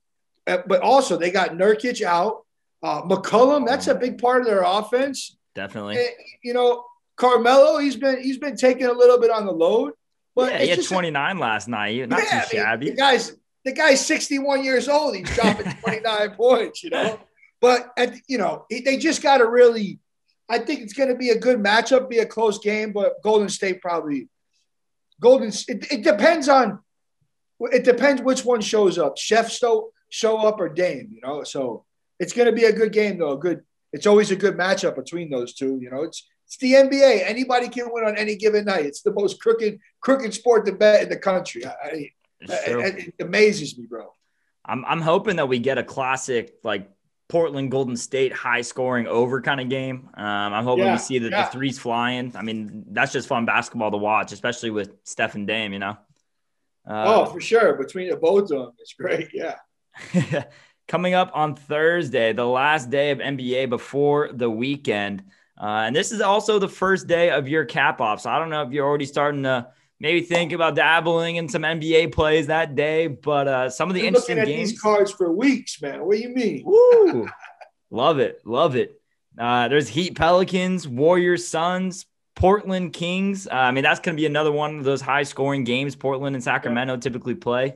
Uh, 0.47 0.59
but 0.66 0.80
also, 0.80 1.16
they 1.16 1.30
got 1.30 1.50
Nurkic 1.50 2.02
out. 2.02 2.47
Uh, 2.82 3.02
McCollum, 3.02 3.66
that's 3.66 3.88
a 3.88 3.94
big 3.94 4.18
part 4.18 4.40
of 4.40 4.47
their 4.47 4.62
offense. 4.62 5.37
Definitely. 5.54 5.99
And, 5.99 6.09
you 6.42 6.54
know, 6.54 6.85
Carmelo, 7.16 7.78
he's 7.78 7.97
been 7.97 8.23
he's 8.23 8.38
been 8.38 8.56
taking 8.56 8.87
a 8.87 8.92
little 8.92 9.20
bit 9.20 9.30
on 9.30 9.44
the 9.44 9.52
load. 9.52 9.92
But 10.35 10.52
yeah, 10.52 10.59
he 10.61 10.68
had 10.68 10.85
29 10.85 11.37
a, 11.37 11.40
last 11.40 11.68
night. 11.68 12.09
Not 12.09 12.23
yeah, 12.23 12.44
too 12.44 12.56
shabby. 12.56 12.61
I 12.62 12.76
mean, 12.76 12.90
the 12.90 12.97
guy's 12.97 13.37
the 13.64 13.73
guy's 13.73 14.04
61 14.06 14.64
years 14.64 14.88
old. 14.88 15.14
He's 15.14 15.28
dropping 15.35 15.70
29 15.82 16.30
points, 16.30 16.82
you 16.82 16.90
know. 16.90 17.20
But 17.61 17.92
at, 17.99 18.14
you 18.26 18.38
know, 18.38 18.64
they 18.70 18.97
just 18.97 19.23
got 19.23 19.38
to 19.38 19.47
really 19.47 19.99
I 20.50 20.59
think 20.59 20.80
it's 20.80 20.92
going 20.92 21.09
to 21.09 21.14
be 21.14 21.30
a 21.30 21.38
good 21.38 21.59
matchup, 21.59 22.11
be 22.11 22.19
a 22.19 22.26
close 22.26 22.59
game, 22.59 22.92
but 22.92 23.23
Golden 23.23 23.49
State 23.49 23.80
probably 23.80 24.28
Golden. 25.21 25.49
It, 25.49 25.92
it 25.92 26.02
depends 26.02 26.49
on. 26.49 26.80
It 27.61 27.85
depends 27.85 28.23
which 28.23 28.45
one 28.45 28.62
shows 28.62 28.99
up. 28.99 29.19
Steph 29.19 29.50
show 29.50 29.90
show 30.09 30.38
up 30.38 30.61
or 30.61 30.69
Dame. 30.69 31.11
You 31.12 31.21
know, 31.23 31.45
so 31.45 31.85
it's 32.19 32.33
going 32.33 32.47
to 32.47 32.52
be 32.52 32.64
a 32.64 32.73
good 32.73 32.92
game 32.92 33.19
though. 33.19 33.37
Good. 33.37 33.62
It's 33.92 34.07
always 34.07 34.30
a 34.30 34.37
good 34.37 34.57
matchup 34.57 34.97
between 34.97 35.30
those 35.30 35.54
two. 35.54 35.78
You 35.80 35.90
know, 35.90 36.02
it's 36.02 36.26
it's 36.47 36.57
the 36.57 36.73
NBA. 36.73 37.28
Anybody 37.28 37.69
can 37.69 37.88
win 37.90 38.04
on 38.04 38.16
any 38.16 38.35
given 38.35 38.64
night. 38.64 38.87
It's 38.87 39.02
the 39.02 39.12
most 39.12 39.40
crooked 39.40 39.78
crooked 40.00 40.33
sport 40.33 40.64
to 40.66 40.73
bet 40.73 41.02
in 41.02 41.09
the 41.11 41.16
country. 41.16 41.66
I, 41.66 41.71
I, 41.71 42.11
it, 42.40 43.14
it 43.19 43.25
amazes 43.25 43.78
me, 43.78 43.87
bro. 43.87 44.14
I'm 44.64 44.85
I'm 44.87 45.00
hoping 45.02 45.37
that 45.37 45.49
we 45.49 45.59
get 45.59 45.76
a 45.76 45.85
classic 45.85 46.54
like 46.64 46.90
Portland 47.30 47.70
Golden 47.70 47.96
State 47.96 48.32
high 48.32 48.60
scoring 48.60 49.06
over 49.06 49.40
kind 49.40 49.60
of 49.60 49.68
game. 49.68 50.10
Um, 50.14 50.25
I'm 50.52 50.64
hoping 50.64 50.84
yeah, 50.84 50.92
we 50.92 50.99
see 50.99 51.18
the, 51.18 51.30
yeah. 51.30 51.44
the, 51.44 51.52
threes 51.52 51.78
flying. 51.78 52.32
I 52.37 52.42
mean, 52.42 52.84
that's 52.90 53.12
just 53.12 53.28
fun 53.28 53.46
basketball 53.46 53.90
to 53.92 53.96
watch, 53.96 54.32
especially 54.32 54.70
with 54.70 54.92
Steph 55.04 55.37
and 55.37 55.46
Dame, 55.46 55.72
you 55.72 55.78
know? 55.78 55.96
Uh, 56.87 57.04
oh, 57.06 57.25
for 57.26 57.40
sure. 57.40 57.75
Between 57.75 58.10
the 58.10 58.16
both 58.16 58.44
of 58.44 58.49
them, 58.49 58.72
it's 58.78 58.92
great. 58.92 59.30
Yeah. 59.34 59.56
Coming 60.88 61.14
up 61.14 61.30
on 61.34 61.54
Thursday, 61.54 62.32
the 62.32 62.44
last 62.44 62.90
day 62.90 63.12
of 63.12 63.18
NBA 63.18 63.68
before 63.68 64.30
the 64.32 64.50
weekend. 64.50 65.22
Uh, 65.60 65.84
and 65.87 65.94
this 65.94 66.10
is 66.10 66.20
also 66.20 66.58
the 66.58 66.68
first 66.68 67.06
day 67.06 67.30
of 67.30 67.46
your 67.46 67.64
cap 67.64 68.00
off. 68.00 68.22
So 68.22 68.30
I 68.30 68.40
don't 68.40 68.50
know 68.50 68.62
if 68.62 68.72
you're 68.72 68.87
already 68.87 69.04
starting 69.06 69.44
to 69.44 69.68
maybe 70.00 70.23
think 70.23 70.52
about 70.52 70.75
dabbling 70.75 71.37
in 71.37 71.49
some 71.49 71.62
NBA 71.62 72.12
plays 72.12 72.49
that 72.49 72.75
day. 72.75 73.07
But 73.07 73.47
uh, 73.47 73.71
some 73.71 73.88
of 73.88 73.95
the 73.95 74.07
interesting 74.07 74.37
looking 74.37 74.50
at 74.50 74.57
games. 74.57 74.71
these 74.71 74.80
cards 74.80 75.12
for 75.12 75.30
weeks, 75.30 75.80
man. 75.80 76.04
What 76.04 76.16
do 76.16 76.23
you 76.23 76.30
mean? 76.30 76.63
Woo! 76.65 77.28
love 77.91 78.19
it, 78.19 78.41
love 78.45 78.75
it. 78.75 79.00
Uh, 79.39 79.69
there's 79.69 79.89
Heat, 79.89 80.17
Pelicans, 80.17 80.89
Warriors, 80.89 81.47
Suns, 81.47 82.06
Portland 82.34 82.93
Kings. 82.93 83.47
Uh, 83.47 83.54
I 83.54 83.71
mean, 83.71 83.84
that's 83.84 84.00
going 84.00 84.17
to 84.17 84.21
be 84.21 84.26
another 84.26 84.50
one 84.50 84.78
of 84.78 84.84
those 84.84 85.00
high 85.00 85.23
scoring 85.23 85.65
games 85.65 85.95
Portland 85.95 86.34
and 86.34 86.43
Sacramento 86.43 86.95
yeah. 86.95 87.00
typically 87.00 87.34
play. 87.34 87.75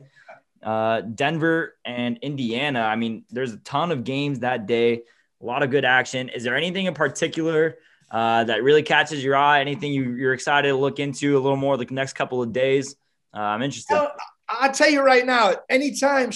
Uh, 0.61 1.01
Denver 1.01 1.75
and 1.85 2.17
Indiana. 2.21 2.81
I 2.81 2.95
mean, 2.95 3.23
there's 3.29 3.53
a 3.53 3.57
ton 3.57 3.91
of 3.91 4.03
games 4.03 4.39
that 4.39 4.65
day. 4.65 5.03
A 5.41 5.45
lot 5.45 5.61
of 5.61 5.69
good 5.69 5.85
action. 5.85 6.29
Is 6.29 6.43
there 6.43 6.55
anything 6.55 6.87
in 6.87 6.93
particular 6.93 7.77
uh, 8.11 8.43
that 8.43 8.63
really 8.63 8.83
catches 8.83 9.23
your 9.23 9.35
eye? 9.35 9.61
Anything 9.61 9.93
you, 9.93 10.27
are 10.27 10.33
excited 10.33 10.69
to 10.69 10.75
look 10.75 10.99
into 10.99 11.37
a 11.37 11.39
little 11.39 11.57
more 11.57 11.77
the 11.77 11.85
next 11.85 12.13
couple 12.13 12.41
of 12.41 12.53
days? 12.53 12.95
Uh, 13.33 13.39
I'm 13.39 13.61
interested. 13.61 14.09
I'll 14.47 14.71
tell 14.71 14.89
you 14.89 15.01
right 15.01 15.25
now, 15.25 15.53
anytime, 15.69 16.31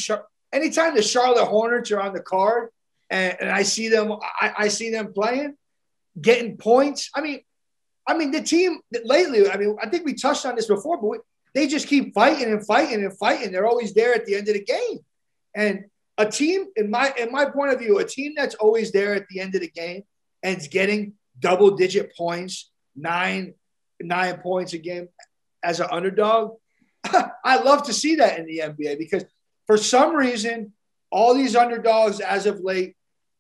anytime 0.52 0.96
the 0.96 1.02
Charlotte 1.02 1.46
Hornets 1.46 1.92
are 1.92 2.02
on 2.02 2.14
the 2.14 2.22
card 2.22 2.70
and, 3.10 3.38
and 3.40 3.50
I 3.50 3.64
see 3.64 3.90
them, 3.90 4.12
I, 4.12 4.54
I 4.58 4.68
see 4.68 4.90
them 4.90 5.14
playing, 5.14 5.56
getting 6.20 6.58
points. 6.58 7.10
I 7.16 7.22
mean, 7.22 7.42
I 8.08 8.18
mean, 8.18 8.32
the 8.32 8.42
team 8.42 8.80
lately, 9.04 9.50
I 9.50 9.58
mean, 9.58 9.78
I 9.82 9.88
think 9.88 10.06
we 10.06 10.16
touched 10.16 10.46
on 10.46 10.56
this 10.56 10.66
before, 10.66 11.00
but 11.00 11.08
we, 11.08 11.18
they 11.54 11.68
just 11.68 11.88
keep 11.88 12.14
fighting 12.14 12.52
and 12.52 12.66
fighting 12.66 13.04
and 13.04 13.16
fighting. 13.18 13.52
They're 13.52 13.68
always 13.68 13.94
there 13.94 14.16
at 14.16 14.26
the 14.26 14.36
end 14.36 14.48
of 14.48 14.56
the 14.56 14.64
game. 14.64 15.00
And 15.56 15.86
a 16.18 16.26
team, 16.26 16.66
in 16.76 16.90
my 16.90 17.14
in 17.18 17.32
my 17.32 17.46
point 17.46 17.72
of 17.72 17.80
view, 17.80 18.00
a 18.00 18.06
team 18.06 18.34
that's 18.36 18.56
always 18.56 18.92
there 18.92 19.16
at 19.16 19.28
the 19.30 19.40
end 19.40 19.56
of 19.56 19.62
the 19.62 19.70
game 19.70 20.04
and 20.44 20.58
is 20.58 20.68
getting 20.68 21.14
double 21.40 21.72
digit 21.72 22.16
points, 22.16 22.72
nine 22.96 23.54
nine 24.02 24.38
points 24.38 24.74
a 24.74 24.78
game 24.78 25.10
as 25.64 25.80
an 25.80 25.88
underdog. 25.92 26.56
I 27.44 27.62
love 27.62 27.84
to 27.84 27.94
see 27.94 28.16
that 28.16 28.40
in 28.40 28.46
the 28.46 28.60
NBA 28.60 28.98
because 28.98 29.26
for 29.68 29.78
some 29.78 30.16
reason, 30.16 30.74
all 31.12 31.34
these 31.34 31.56
underdogs 31.56 32.20
as 32.20 32.46
of 32.46 32.62
late 32.62 32.96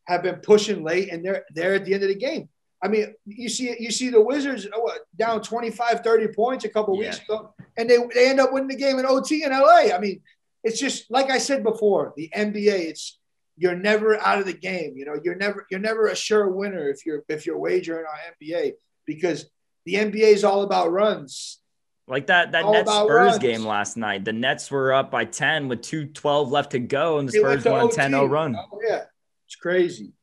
have 0.07 0.23
been 0.23 0.37
pushing 0.37 0.83
late 0.83 1.11
and 1.11 1.23
they're 1.23 1.45
they're 1.53 1.75
at 1.75 1.85
the 1.85 1.93
end 1.93 2.03
of 2.03 2.09
the 2.09 2.15
game. 2.15 2.49
I 2.81 2.87
mean, 2.87 3.13
you 3.25 3.49
see 3.49 3.75
you 3.79 3.91
see 3.91 4.09
the 4.09 4.21
Wizards 4.21 4.65
uh, 4.65 4.79
what, 4.79 5.01
down 5.15 5.41
25, 5.41 6.01
30 6.01 6.27
points 6.29 6.65
a 6.65 6.69
couple 6.69 6.95
yeah. 6.95 7.09
weeks 7.09 7.19
ago, 7.19 7.53
and 7.77 7.89
they, 7.89 7.97
they 8.13 8.29
end 8.29 8.39
up 8.39 8.53
winning 8.53 8.69
the 8.69 8.75
game 8.75 8.99
in 8.99 9.05
OT 9.05 9.43
in 9.43 9.51
LA. 9.51 9.93
I 9.93 9.99
mean, 9.99 10.21
it's 10.63 10.79
just 10.79 11.11
like 11.11 11.29
I 11.29 11.37
said 11.37 11.63
before, 11.63 12.13
the 12.15 12.29
NBA, 12.35 12.89
it's 12.89 13.18
you're 13.59 13.75
never 13.75 14.17
out 14.17 14.39
of 14.39 14.45
the 14.45 14.53
game. 14.53 14.93
You 14.95 15.05
know, 15.05 15.19
you're 15.21 15.35
never 15.35 15.67
you're 15.69 15.79
never 15.79 16.07
a 16.07 16.15
sure 16.15 16.49
winner 16.49 16.89
if 16.89 17.05
you're 17.05 17.23
if 17.27 17.45
you're 17.45 17.59
wagering 17.59 18.05
on 18.05 18.17
NBA 18.41 18.73
because 19.05 19.45
the 19.85 19.95
NBA 19.95 20.33
is 20.33 20.43
all 20.43 20.63
about 20.63 20.91
runs. 20.91 21.59
Like 22.07 22.27
that 22.27 22.53
that 22.53 22.65
Nets 22.65 22.89
Spurs 22.89 23.31
runs. 23.31 23.37
game 23.39 23.63
last 23.63 23.97
night. 23.97 24.25
The 24.25 24.33
Nets 24.33 24.71
were 24.71 24.93
up 24.93 25.11
by 25.11 25.25
10 25.25 25.67
with 25.67 25.81
212 25.81 26.51
left 26.51 26.71
to 26.71 26.79
go, 26.79 27.19
and 27.19 27.27
the 27.27 27.33
Spurs 27.33 27.65
won 27.65 27.85
a 27.85 27.87
10-0 27.89 28.29
run. 28.29 28.55
Oh, 28.55 28.79
yeah. 28.87 29.03
It's 29.45 29.55
crazy. 29.55 30.13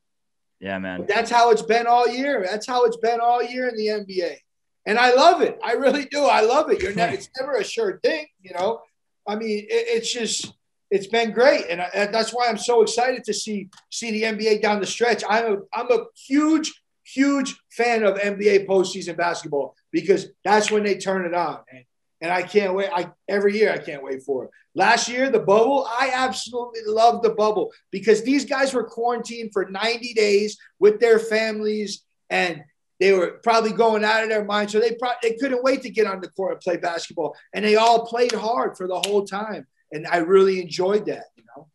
Yeah, 0.58 0.78
man. 0.78 1.00
But 1.00 1.08
that's 1.08 1.30
how 1.30 1.50
it's 1.50 1.62
been 1.62 1.86
all 1.86 2.08
year. 2.08 2.44
That's 2.48 2.66
how 2.66 2.86
it's 2.86 2.96
been 2.96 3.20
all 3.20 3.42
year 3.42 3.68
in 3.68 3.76
the 3.76 3.86
NBA. 3.86 4.36
And 4.86 4.98
I 4.98 5.14
love 5.14 5.42
it. 5.42 5.58
I 5.62 5.72
really 5.72 6.06
do. 6.06 6.24
I 6.24 6.40
love 6.40 6.70
it. 6.70 6.80
You're 6.80 6.94
never 6.94 7.14
it's 7.14 7.28
never 7.38 7.56
a 7.56 7.64
sure 7.64 8.00
thing, 8.02 8.26
you 8.40 8.54
know. 8.54 8.80
I 9.28 9.36
mean, 9.36 9.58
it, 9.58 9.66
it's 9.70 10.12
just 10.12 10.52
it's 10.90 11.08
been 11.08 11.32
great, 11.32 11.66
and, 11.68 11.80
I, 11.80 11.90
and, 11.94 12.14
that's 12.14 12.32
why 12.32 12.46
I'm 12.48 12.58
so 12.58 12.82
excited 12.82 13.24
to 13.24 13.34
see 13.34 13.68
see 13.90 14.10
the 14.12 14.22
NBA 14.22 14.62
down 14.62 14.80
the 14.80 14.86
stretch. 14.86 15.24
I'm 15.28 15.52
a 15.52 15.56
I'm 15.74 15.90
a 15.90 16.04
huge 16.26 16.72
huge 17.04 17.56
fan 17.70 18.02
of 18.02 18.18
NBA 18.18 18.66
postseason 18.66 19.16
basketball 19.16 19.74
because 19.92 20.26
that's 20.44 20.70
when 20.70 20.84
they 20.84 20.96
turn 20.96 21.24
it 21.24 21.34
on, 21.34 21.60
and, 21.70 21.84
and 22.20 22.32
I 22.32 22.42
can't 22.42 22.74
wait. 22.74 22.90
I 22.92 23.10
every 23.28 23.58
year 23.58 23.72
I 23.72 23.78
can't 23.78 24.02
wait 24.02 24.22
for 24.22 24.44
it. 24.44 24.50
Last 24.74 25.08
year 25.08 25.30
the 25.30 25.40
bubble, 25.40 25.86
I 25.88 26.10
absolutely 26.14 26.82
loved 26.86 27.24
the 27.24 27.30
bubble 27.30 27.72
because 27.90 28.22
these 28.22 28.44
guys 28.44 28.72
were 28.72 28.84
quarantined 28.84 29.50
for 29.52 29.68
90 29.68 30.14
days 30.14 30.58
with 30.78 31.00
their 31.00 31.18
families 31.18 32.04
and 32.28 32.62
they 33.00 33.12
were 33.12 33.40
probably 33.42 33.72
going 33.72 34.04
out 34.04 34.22
of 34.22 34.28
their 34.28 34.44
mind. 34.44 34.70
So 34.70 34.80
they 34.80 34.92
probably 34.92 35.16
they 35.22 35.36
couldn't 35.36 35.62
wait 35.62 35.82
to 35.82 35.90
get 35.90 36.06
on 36.06 36.20
the 36.20 36.28
court 36.28 36.52
and 36.52 36.60
play 36.60 36.76
basketball. 36.76 37.34
And 37.54 37.64
they 37.64 37.76
all 37.76 38.06
played 38.06 38.32
hard 38.32 38.76
for 38.76 38.86
the 38.86 39.00
whole 39.00 39.24
time 39.24 39.66
and 39.92 40.06
I 40.06 40.18
really 40.18 40.60
enjoyed 40.60 41.06
that. 41.06 41.24
You 41.36 41.44
know. 41.56 41.68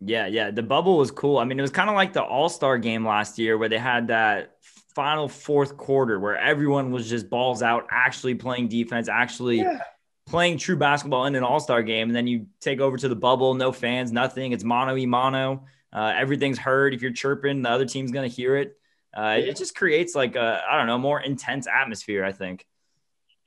Yeah, 0.00 0.26
yeah. 0.26 0.50
The 0.50 0.62
bubble 0.62 0.98
was 0.98 1.10
cool. 1.10 1.38
I 1.38 1.44
mean, 1.44 1.58
it 1.58 1.62
was 1.62 1.70
kind 1.70 1.88
of 1.88 1.96
like 1.96 2.12
the 2.12 2.22
All 2.22 2.48
Star 2.48 2.78
game 2.78 3.06
last 3.06 3.38
year 3.38 3.58
where 3.58 3.68
they 3.68 3.78
had 3.78 4.08
that 4.08 4.54
final 4.94 5.28
fourth 5.28 5.76
quarter 5.76 6.18
where 6.20 6.36
everyone 6.36 6.92
was 6.92 7.08
just 7.08 7.28
balls 7.28 7.62
out, 7.62 7.86
actually 7.90 8.34
playing 8.34 8.68
defense, 8.68 9.08
actually. 9.08 9.58
Yeah. 9.58 9.80
Playing 10.26 10.56
true 10.56 10.76
basketball 10.76 11.26
in 11.26 11.34
an 11.34 11.44
all 11.44 11.60
star 11.60 11.82
game, 11.82 12.08
and 12.08 12.16
then 12.16 12.26
you 12.26 12.46
take 12.58 12.80
over 12.80 12.96
to 12.96 13.08
the 13.08 13.14
bubble, 13.14 13.52
no 13.52 13.72
fans, 13.72 14.10
nothing. 14.10 14.52
It's 14.52 14.64
mono 14.64 14.96
e 14.96 15.04
mono. 15.04 15.66
Uh, 15.92 16.14
everything's 16.16 16.56
heard. 16.56 16.94
If 16.94 17.02
you're 17.02 17.12
chirping, 17.12 17.60
the 17.60 17.68
other 17.68 17.84
team's 17.84 18.10
gonna 18.10 18.26
hear 18.26 18.56
it. 18.56 18.74
Uh. 19.14 19.36
It 19.38 19.54
just 19.58 19.76
creates 19.76 20.14
like 20.14 20.34
a 20.34 20.62
I 20.66 20.78
don't 20.78 20.86
know 20.86 20.96
more 20.96 21.20
intense 21.20 21.66
atmosphere. 21.66 22.24
I 22.24 22.32
think. 22.32 22.64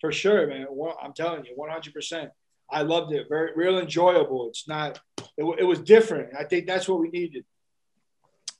For 0.01 0.11
sure, 0.11 0.45
man. 0.45 0.67
Well, 0.69 0.99
I'm 1.01 1.13
telling 1.13 1.45
you, 1.45 1.53
100. 1.55 1.95
percent 1.95 2.29
I 2.69 2.81
loved 2.81 3.13
it. 3.13 3.27
Very 3.29 3.51
real 3.55 3.79
enjoyable. 3.79 4.47
It's 4.49 4.67
not. 4.67 4.99
It, 5.37 5.59
it 5.59 5.63
was 5.63 5.79
different. 5.79 6.33
I 6.37 6.43
think 6.43 6.67
that's 6.67 6.87
what 6.87 6.99
we 6.99 7.09
needed. 7.09 7.45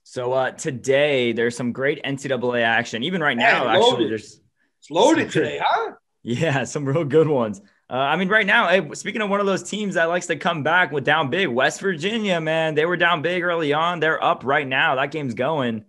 So 0.03 0.31
uh, 0.31 0.51
today 0.51 1.33
there's 1.33 1.57
some 1.57 1.73
great 1.73 2.01
NCAA 2.03 2.63
action. 2.63 3.03
Even 3.03 3.21
right 3.21 3.35
now, 3.35 3.65
Man, 3.65 3.75
actually, 3.75 4.07
there's 4.07 4.39
it's 4.79 4.89
loaded 4.89 5.31
today, 5.31 5.59
huh? 5.61 5.93
Yeah, 6.23 6.63
some 6.65 6.85
real 6.85 7.03
good 7.03 7.27
ones. 7.27 7.61
Uh, 7.89 7.95
I 7.95 8.15
mean, 8.17 8.27
right 8.27 8.45
now, 8.45 8.67
hey, 8.67 8.93
speaking 8.93 9.21
of 9.21 9.29
one 9.29 9.39
of 9.39 9.45
those 9.45 9.63
teams 9.63 9.95
that 9.95 10.05
likes 10.05 10.27
to 10.27 10.35
come 10.35 10.61
back 10.61 10.91
with 10.91 11.05
down 11.05 11.29
big, 11.29 11.47
West 11.47 11.79
Virginia, 11.79 12.39
man, 12.41 12.75
they 12.75 12.85
were 12.85 12.97
down 12.97 13.21
big 13.21 13.43
early 13.43 13.73
on. 13.73 13.99
They're 13.99 14.21
up 14.21 14.43
right 14.43 14.67
now. 14.67 14.95
That 14.95 15.11
game's 15.11 15.33
going. 15.33 15.85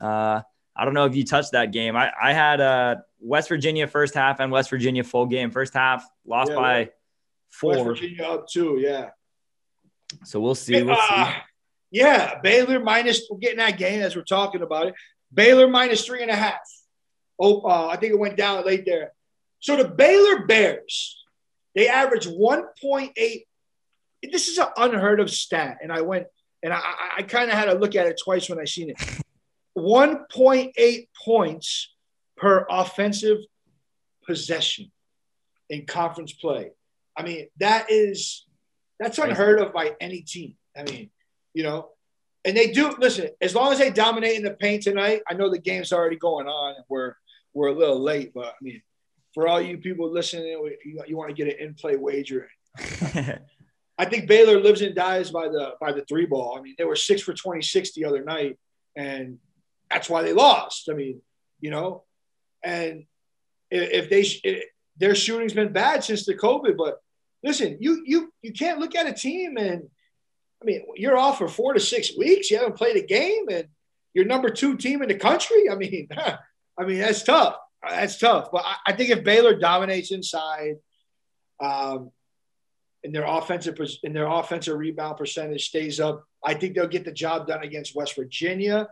Uh, 0.00 0.42
I 0.76 0.84
don't 0.84 0.94
know 0.94 1.06
if 1.06 1.14
you 1.14 1.24
touched 1.24 1.52
that 1.52 1.72
game. 1.72 1.96
I, 1.96 2.10
I 2.20 2.32
had 2.32 2.60
uh, 2.60 2.96
West 3.20 3.48
Virginia 3.48 3.86
first 3.86 4.14
half 4.14 4.40
and 4.40 4.52
West 4.52 4.70
Virginia 4.70 5.04
full 5.04 5.26
game. 5.26 5.50
First 5.50 5.74
half 5.74 6.04
lost 6.24 6.52
yeah, 6.52 6.56
by 6.56 6.90
four. 7.50 7.72
West 7.72 7.84
Virginia 7.84 8.24
up 8.24 8.46
two, 8.48 8.78
yeah. 8.78 9.10
So 10.24 10.40
we'll 10.40 10.54
see. 10.54 10.82
We'll 10.82 10.96
see. 10.96 11.02
Uh, 11.10 11.32
yeah, 11.90 12.40
Baylor 12.42 12.80
minus. 12.80 13.22
We're 13.30 13.38
getting 13.38 13.58
that 13.58 13.78
game 13.78 14.00
as 14.00 14.16
we're 14.16 14.22
talking 14.22 14.62
about 14.62 14.88
it. 14.88 14.94
Baylor 15.32 15.68
minus 15.68 16.04
three 16.04 16.22
and 16.22 16.30
a 16.30 16.36
half. 16.36 16.60
Oh, 17.38 17.62
uh, 17.62 17.88
I 17.88 17.96
think 17.96 18.12
it 18.12 18.18
went 18.18 18.36
down 18.36 18.64
late 18.66 18.84
there. 18.84 19.12
So 19.60 19.76
the 19.76 19.88
Baylor 19.88 20.46
Bears, 20.46 21.24
they 21.74 21.88
average 21.88 22.26
1.8. 22.26 23.44
This 24.30 24.48
is 24.48 24.58
an 24.58 24.66
unheard 24.76 25.20
of 25.20 25.30
stat. 25.30 25.78
And 25.82 25.92
I 25.92 26.00
went 26.02 26.26
and 26.62 26.72
I, 26.72 26.80
I 27.18 27.22
kind 27.22 27.50
of 27.50 27.56
had 27.56 27.66
to 27.66 27.74
look 27.74 27.94
at 27.94 28.06
it 28.06 28.20
twice 28.22 28.48
when 28.48 28.58
I 28.58 28.64
seen 28.64 28.90
it. 28.90 28.98
1.8 29.76 31.08
points 31.24 31.94
per 32.36 32.66
offensive 32.68 33.38
possession 34.26 34.90
in 35.68 35.86
conference 35.86 36.32
play. 36.32 36.72
I 37.20 37.22
mean, 37.22 37.48
that 37.58 37.90
is 37.90 38.46
that's 38.98 39.18
unheard 39.18 39.60
of 39.60 39.74
by 39.74 39.94
any 40.00 40.22
team. 40.22 40.54
I 40.74 40.84
mean, 40.84 41.10
you 41.52 41.62
know, 41.62 41.90
and 42.46 42.56
they 42.56 42.72
do 42.72 42.94
listen, 42.98 43.28
as 43.42 43.54
long 43.54 43.72
as 43.72 43.78
they 43.78 43.90
dominate 43.90 44.36
in 44.36 44.42
the 44.42 44.52
paint 44.52 44.84
tonight, 44.84 45.20
I 45.28 45.34
know 45.34 45.50
the 45.50 45.58
game's 45.58 45.92
already 45.92 46.16
going 46.16 46.46
on. 46.46 46.76
We're 46.88 47.14
we're 47.52 47.68
a 47.68 47.74
little 47.74 48.00
late, 48.00 48.32
but 48.34 48.46
I 48.46 48.56
mean, 48.62 48.80
for 49.34 49.48
all 49.48 49.60
you 49.60 49.76
people 49.76 50.10
listening, 50.10 50.46
you, 50.84 51.02
you 51.06 51.16
want 51.16 51.28
to 51.28 51.34
get 51.34 51.52
an 51.52 51.60
in-play 51.60 51.96
wager. 51.96 52.48
I 52.78 54.06
think 54.06 54.26
Baylor 54.26 54.58
lives 54.58 54.80
and 54.80 54.94
dies 54.94 55.30
by 55.30 55.48
the 55.48 55.74
by 55.78 55.92
the 55.92 56.06
three 56.06 56.24
ball. 56.24 56.56
I 56.58 56.62
mean, 56.62 56.74
they 56.78 56.84
were 56.84 56.96
six 56.96 57.20
for 57.20 57.34
26 57.34 57.92
the 57.92 58.06
other 58.06 58.24
night, 58.24 58.58
and 58.96 59.38
that's 59.90 60.08
why 60.08 60.22
they 60.22 60.32
lost. 60.32 60.88
I 60.90 60.94
mean, 60.94 61.20
you 61.60 61.70
know, 61.70 62.04
and 62.64 63.04
if 63.70 64.08
they 64.08 64.22
if 64.22 64.64
their 64.96 65.14
shooting's 65.14 65.54
been 65.54 65.72
bad 65.72 66.04
since 66.04 66.24
the 66.24 66.34
COVID, 66.34 66.76
but 66.76 67.00
listen, 67.42 67.78
you 67.80 68.02
you 68.04 68.32
you 68.42 68.52
can't 68.52 68.78
look 68.78 68.94
at 68.94 69.06
a 69.06 69.12
team 69.12 69.56
and 69.56 69.88
I 70.62 70.66
mean, 70.66 70.84
you're 70.96 71.16
off 71.16 71.38
for 71.38 71.48
four 71.48 71.72
to 71.72 71.80
six 71.80 72.16
weeks. 72.16 72.50
You 72.50 72.58
haven't 72.58 72.76
played 72.76 72.96
a 72.96 73.06
game, 73.06 73.46
and 73.50 73.68
you're 74.12 74.26
number 74.26 74.50
two 74.50 74.76
team 74.76 75.02
in 75.02 75.08
the 75.08 75.14
country. 75.14 75.70
I 75.70 75.74
mean, 75.74 76.08
I 76.78 76.84
mean 76.84 76.98
that's 76.98 77.22
tough. 77.22 77.56
That's 77.88 78.18
tough. 78.18 78.50
But 78.52 78.64
I, 78.66 78.76
I 78.88 78.92
think 78.92 79.10
if 79.10 79.24
Baylor 79.24 79.58
dominates 79.58 80.12
inside, 80.12 80.76
um, 81.60 82.10
and 83.02 83.14
their 83.14 83.24
offensive 83.24 83.78
in 84.02 84.12
their 84.12 84.26
offensive 84.26 84.76
rebound 84.76 85.16
percentage 85.16 85.68
stays 85.68 85.98
up, 85.98 86.24
I 86.44 86.54
think 86.54 86.74
they'll 86.74 86.86
get 86.86 87.04
the 87.04 87.12
job 87.12 87.46
done 87.46 87.62
against 87.62 87.94
West 87.94 88.14
Virginia. 88.16 88.88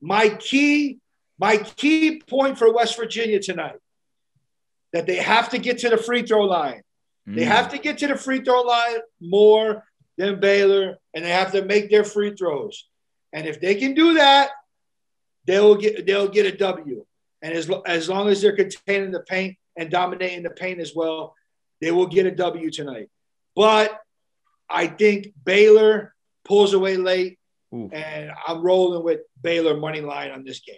My 0.00 0.30
key, 0.30 0.98
my 1.38 1.58
key 1.58 2.20
point 2.20 2.58
for 2.58 2.72
West 2.72 2.96
Virginia 2.96 3.38
tonight 3.38 3.76
that 4.92 5.06
they 5.06 5.16
have 5.16 5.50
to 5.50 5.58
get 5.58 5.78
to 5.78 5.90
the 5.90 5.96
free 5.96 6.22
throw 6.22 6.44
line. 6.44 6.82
Mm. 7.28 7.36
They 7.36 7.44
have 7.44 7.70
to 7.70 7.78
get 7.78 7.98
to 7.98 8.08
the 8.08 8.16
free 8.16 8.40
throw 8.40 8.62
line 8.62 8.98
more 9.20 9.84
than 10.18 10.40
Baylor, 10.40 10.98
and 11.14 11.24
they 11.24 11.30
have 11.30 11.52
to 11.52 11.64
make 11.64 11.90
their 11.90 12.04
free 12.04 12.34
throws. 12.34 12.88
And 13.32 13.46
if 13.46 13.60
they 13.60 13.74
can 13.76 13.94
do 13.94 14.14
that, 14.14 14.50
they'll 15.46 15.76
get 15.76 16.06
they'll 16.06 16.28
get 16.28 16.46
a 16.46 16.56
W. 16.56 17.04
And 17.40 17.54
as, 17.54 17.68
as 17.86 18.08
long 18.08 18.28
as 18.28 18.40
they're 18.40 18.56
containing 18.56 19.10
the 19.10 19.20
paint 19.20 19.56
and 19.76 19.90
dominating 19.90 20.42
the 20.44 20.50
paint 20.50 20.78
as 20.80 20.94
well, 20.94 21.34
they 21.80 21.90
will 21.90 22.06
get 22.06 22.26
a 22.26 22.30
W 22.30 22.70
tonight. 22.70 23.08
But 23.56 23.98
I 24.70 24.86
think 24.86 25.32
Baylor 25.44 26.14
pulls 26.44 26.72
away 26.72 26.96
late, 26.96 27.38
Ooh. 27.74 27.90
and 27.92 28.30
I'm 28.46 28.62
rolling 28.62 29.02
with 29.02 29.20
Baylor 29.40 29.76
money 29.76 30.00
line 30.00 30.30
on 30.30 30.44
this 30.44 30.60
game. 30.60 30.76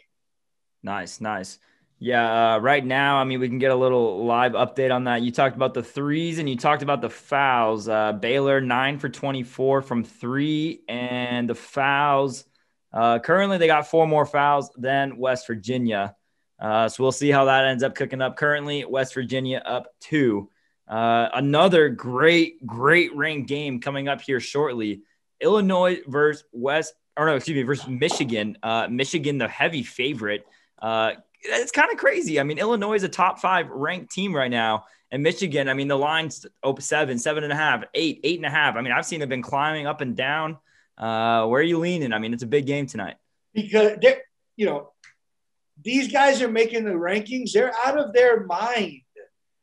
Nice, 0.83 1.21
nice. 1.21 1.59
Yeah, 2.05 2.57
uh, 2.57 2.59
right 2.59 2.85
now, 2.85 3.17
I 3.17 3.25
mean, 3.25 3.41
we 3.41 3.49
can 3.49 3.59
get 3.59 3.71
a 3.71 3.75
little 3.75 4.27
live 4.27 4.53
update 4.53 4.95
on 4.95 5.05
that. 5.05 5.23
You 5.23 5.33
talked 5.33 5.57
about 5.57 5.73
the 5.73 5.83
threes 5.83 6.39
and 6.39 6.47
you 6.47 6.55
talked 6.55 6.83
about 6.83 7.01
the 7.01 7.09
fouls. 7.09 7.89
Uh, 7.89 8.13
Baylor, 8.13 8.61
nine 8.61 8.99
for 8.99 9.09
24 9.09 9.81
from 9.81 10.05
three, 10.05 10.83
and 10.87 11.49
the 11.49 11.55
fouls. 11.55 12.45
Uh, 12.93 13.21
currently, 13.21 13.57
they 13.57 13.67
got 13.67 13.87
four 13.87 14.07
more 14.07 14.27
fouls 14.27 14.71
than 14.77 15.17
West 15.17 15.47
Virginia. 15.47 16.15
Uh, 16.61 16.91
so 16.91 17.03
we'll 17.03 17.11
see 17.11 17.31
how 17.31 17.47
that 17.47 17.65
ends 17.65 17.83
up 17.83 17.95
cooking 17.95 18.21
up. 18.21 18.37
Currently, 18.37 18.85
West 18.85 19.15
Virginia 19.15 19.63
up 19.65 19.87
two. 19.99 20.51
Uh, 20.87 21.31
another 21.33 21.89
great, 21.89 22.67
great 22.67 23.17
ranked 23.17 23.49
game 23.49 23.81
coming 23.81 24.09
up 24.09 24.21
here 24.21 24.41
shortly. 24.41 25.01
Illinois 25.41 26.03
versus 26.07 26.45
West, 26.53 26.93
or 27.17 27.25
no, 27.25 27.37
excuse 27.37 27.57
me, 27.57 27.63
versus 27.63 27.89
Michigan. 27.89 28.59
Uh, 28.63 28.89
Michigan, 28.91 29.39
the 29.39 29.49
heavy 29.49 29.83
favorite 29.83 30.45
it's 31.45 31.73
kind 31.73 31.91
of 31.91 31.99
crazy. 31.99 32.41
I 32.41 32.43
mean, 32.43 32.59
Illinois 32.59 32.95
is 32.95 33.03
a 33.03 33.09
top 33.09 33.39
five 33.39 33.69
ranked 33.71 34.13
team 34.13 34.35
right 34.35 34.51
now. 34.51 34.85
And 35.11 35.23
Michigan, 35.23 35.69
I 35.69 35.75
mean, 35.75 35.89
the 35.89 35.97
line's 35.97 36.45
open 36.63 36.83
seven, 36.83 37.19
seven 37.19 37.45
and 37.45 37.53
a 37.53 37.57
half, 37.57 37.85
eight, 37.95 38.21
eight 38.25 38.39
and 38.39 38.47
a 38.47 38.51
half. 38.51 38.77
I 38.77 38.81
mean, 38.81 38.93
I've 38.93 39.07
seen 39.07 39.23
it 39.23 39.29
been 39.29 39.43
climbing 39.43 39.87
up 39.87 40.01
and 40.01 40.17
down. 40.17 40.59
Uh, 40.99 41.47
where 41.47 41.61
are 41.61 41.65
you 41.65 41.79
leaning? 41.79 42.13
I 42.13 42.19
mean, 42.19 42.33
it's 42.35 42.43
a 42.43 42.49
big 42.49 42.67
game 42.67 42.87
tonight. 42.87 43.17
Because 43.53 43.99
they're, 44.01 44.23
you 44.57 44.67
know, 44.67 44.91
these 45.83 46.11
guys 46.11 46.43
are 46.43 46.51
making 46.51 46.85
the 46.85 46.93
rankings. 46.93 47.53
They're 47.53 47.73
out 47.85 47.99
of 47.99 48.13
their 48.13 48.45
mind. 48.45 49.03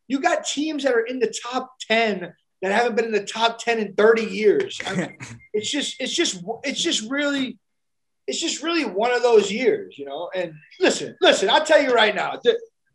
You 0.08 0.20
got 0.20 0.46
teams 0.46 0.84
that 0.84 0.94
are 0.94 1.06
in 1.06 1.20
the 1.20 1.34
top 1.52 1.74
10 1.88 2.34
that 2.62 2.72
haven't 2.72 2.96
been 2.96 3.06
in 3.06 3.12
the 3.12 3.26
top 3.26 3.60
10 3.60 3.80
in 3.80 3.94
30 3.96 4.24
years. 4.24 4.80
I 4.86 4.96
mean, 4.96 5.18
it's 5.54 5.70
just, 5.70 6.00
it's 6.00 6.14
just, 6.14 6.44
it's 6.64 6.82
just 6.82 7.10
really 7.10 7.58
it's 8.32 8.40
just 8.40 8.64
really 8.64 8.86
one 8.86 9.14
of 9.14 9.22
those 9.22 9.52
years, 9.52 9.98
you 9.98 10.06
know. 10.06 10.30
And 10.34 10.54
listen, 10.80 11.18
listen, 11.20 11.50
I'll 11.50 11.66
tell 11.66 11.82
you 11.82 11.94
right 11.94 12.16
now. 12.16 12.40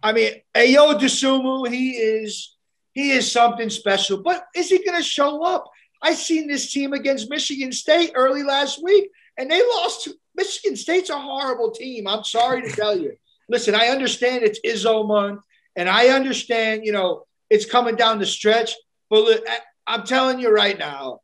I 0.02 0.14
mean, 0.14 0.32
Ayo 0.54 0.98
Dosunmu, 0.98 1.70
he 1.70 1.90
is 1.90 2.56
he 2.94 3.10
is 3.10 3.30
something 3.30 3.68
special, 3.68 4.22
but 4.22 4.46
is 4.56 4.70
he 4.70 4.82
going 4.82 4.96
to 4.96 5.02
show 5.02 5.44
up? 5.44 5.70
I 6.02 6.14
seen 6.14 6.48
this 6.48 6.72
team 6.72 6.94
against 6.94 7.28
Michigan 7.28 7.70
State 7.70 8.12
early 8.14 8.44
last 8.44 8.82
week, 8.82 9.10
and 9.36 9.50
they 9.50 9.60
lost. 9.60 10.04
To, 10.04 10.14
Michigan 10.34 10.74
State's 10.74 11.10
a 11.10 11.18
horrible 11.18 11.70
team. 11.70 12.08
I'm 12.08 12.24
sorry 12.24 12.62
to 12.62 12.70
tell 12.70 12.98
you. 12.98 13.12
Listen, 13.50 13.74
I 13.74 13.88
understand 13.88 14.42
it's 14.42 14.60
Izzo 14.64 15.06
month, 15.06 15.42
and 15.76 15.86
I 15.86 16.08
understand, 16.08 16.86
you 16.86 16.92
know, 16.92 17.26
it's 17.50 17.66
coming 17.66 17.96
down 17.96 18.20
the 18.20 18.26
stretch. 18.26 18.72
But 19.10 19.44
I'm 19.86 20.04
telling 20.04 20.40
you 20.40 20.50
right 20.50 20.78
now, 20.78 21.20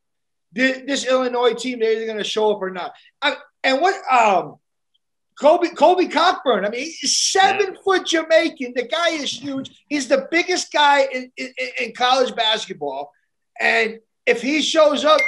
this, 0.52 1.06
Illinois 1.06 1.54
team, 1.54 1.80
they're 1.80 1.92
either 1.92 2.04
going 2.04 2.18
to 2.18 2.24
show 2.24 2.54
up 2.54 2.60
or 2.60 2.70
not. 2.70 2.92
I, 3.22 3.36
and 3.64 3.80
what 3.80 3.94
um 4.12 4.56
Kofi 5.40 5.74
Kofi 5.74 6.10
Cockburn, 6.10 6.64
I 6.64 6.70
mean, 6.70 6.80
he's 6.80 7.18
seven 7.18 7.74
yeah. 7.74 7.80
foot 7.84 8.06
Jamaican. 8.06 8.74
The 8.76 8.86
guy 8.86 9.10
is 9.10 9.32
huge. 9.32 9.70
He's 9.88 10.06
the 10.06 10.28
biggest 10.30 10.72
guy 10.72 11.02
in, 11.12 11.32
in, 11.36 11.52
in 11.80 11.92
college 11.94 12.34
basketball. 12.36 13.10
And 13.58 13.98
if 14.26 14.42
he 14.42 14.62
shows 14.62 15.04
up, 15.04 15.20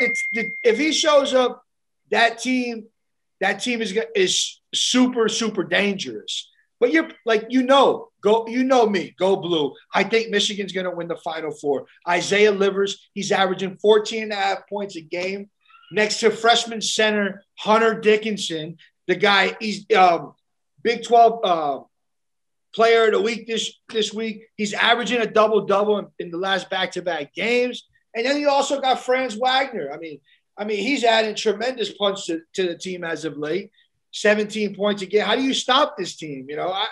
if 0.62 0.78
he 0.78 0.92
shows 0.92 1.34
up, 1.34 1.62
that 2.10 2.38
team, 2.38 2.84
that 3.40 3.62
team 3.62 3.82
is 3.82 3.98
is 4.14 4.60
super 4.74 5.28
super 5.28 5.64
dangerous. 5.64 6.50
But 6.78 6.92
you're 6.92 7.08
like 7.24 7.46
you 7.48 7.62
know, 7.62 8.08
go 8.20 8.46
you 8.46 8.62
know 8.62 8.86
me, 8.86 9.14
go 9.18 9.36
blue. 9.36 9.74
I 9.92 10.04
think 10.04 10.30
Michigan's 10.30 10.72
going 10.72 10.84
to 10.84 10.94
win 10.94 11.08
the 11.08 11.16
Final 11.16 11.50
Four. 11.50 11.86
Isaiah 12.06 12.52
Livers, 12.52 13.08
he's 13.14 13.32
averaging 13.32 13.78
14 13.78 14.24
and 14.24 14.32
a 14.32 14.36
half 14.36 14.68
points 14.68 14.96
a 14.96 15.00
game 15.00 15.50
next 15.92 16.20
to 16.20 16.30
freshman 16.30 16.80
center 16.80 17.44
Hunter 17.58 18.00
Dickinson. 18.00 18.78
The 19.06 19.14
guy, 19.14 19.56
he's 19.60 19.84
um, 19.96 20.34
Big 20.82 21.04
12 21.04 21.40
uh, 21.44 21.80
player 22.74 23.06
of 23.06 23.12
the 23.12 23.20
week 23.20 23.46
this, 23.46 23.72
this 23.90 24.12
week. 24.12 24.44
He's 24.56 24.74
averaging 24.74 25.20
a 25.20 25.26
double 25.26 25.66
double 25.66 25.98
in, 25.98 26.06
in, 26.18 26.30
the 26.30 26.38
last 26.38 26.70
back 26.70 26.92
to 26.92 27.02
back 27.02 27.34
games. 27.34 27.86
And 28.14 28.24
then 28.24 28.40
you 28.40 28.48
also 28.48 28.80
got 28.80 29.00
Franz 29.00 29.36
Wagner. 29.36 29.90
I 29.92 29.98
mean, 29.98 30.20
I 30.56 30.64
mean, 30.64 30.78
he's 30.78 31.04
adding 31.04 31.34
tremendous 31.34 31.92
punch 31.92 32.26
to, 32.26 32.40
to 32.54 32.68
the 32.68 32.78
team 32.78 33.04
as 33.04 33.24
of 33.24 33.36
late. 33.36 33.70
17 34.12 34.76
points 34.76 35.02
a 35.02 35.06
game. 35.06 35.24
How 35.24 35.34
do 35.34 35.42
you 35.42 35.54
stop 35.54 35.96
this 35.96 36.16
team? 36.16 36.46
You 36.48 36.56
know, 36.56 36.70
I, 36.70 36.86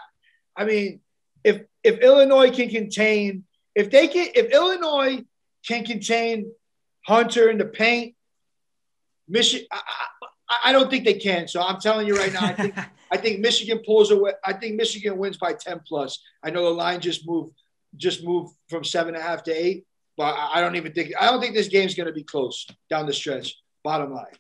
I 0.57 0.65
mean, 0.65 1.01
if 1.45 1.63
if 1.85 1.99
Illinois 2.01 2.51
can 2.51 2.69
contain, 2.69 3.45
if 3.75 3.91
they 3.91 4.09
can, 4.09 4.29
if 4.35 4.53
Illinois 4.53 5.25
can 5.67 5.85
contain 5.85 6.53
Hunter 7.07 7.49
in 7.49 7.59
the 7.59 7.65
paint 7.65 8.15
Michigan, 9.33 9.67
I, 9.73 10.57
I, 10.67 10.73
don't 10.73 10.91
think 10.91 11.07
they 11.07 11.15
can. 11.15 11.49
So 11.49 11.63
I'm 11.63 11.81
telling 11.81 12.07
you 12.07 12.15
right 12.17 12.33
now, 12.33 12.45
I 12.45 12.53
think 12.53 12.77
I 13.11 13.17
think 13.17 13.41
Michigan 13.41 13.81
pulls 13.85 14.11
away. 14.11 14.33
I 14.45 14.53
think 14.53 14.77
Michigan 14.77 15.17
wins 15.17 15.39
by 15.39 15.55
10 15.55 15.81
plus. 15.89 16.23
I 16.43 16.51
know 16.51 16.65
the 16.65 16.71
line 16.71 17.01
just 17.01 17.27
moved 17.27 17.55
just 17.97 18.25
moved 18.25 18.55
from 18.69 18.85
seven 18.85 19.15
and 19.15 19.23
a 19.23 19.27
half 19.27 19.43
to 19.45 19.53
eight, 19.53 19.87
but 20.17 20.35
I 20.37 20.61
don't 20.61 20.77
even 20.77 20.93
think 20.93 21.13
I 21.19 21.27
don't 21.27 21.41
think 21.41 21.55
this 21.55 21.69
game's 21.69 21.95
going 21.95 22.07
to 22.07 22.13
be 22.13 22.23
close 22.23 22.67
down 22.91 23.07
the 23.07 23.13
stretch. 23.15 23.57
Bottom 23.83 24.13
line. 24.13 24.37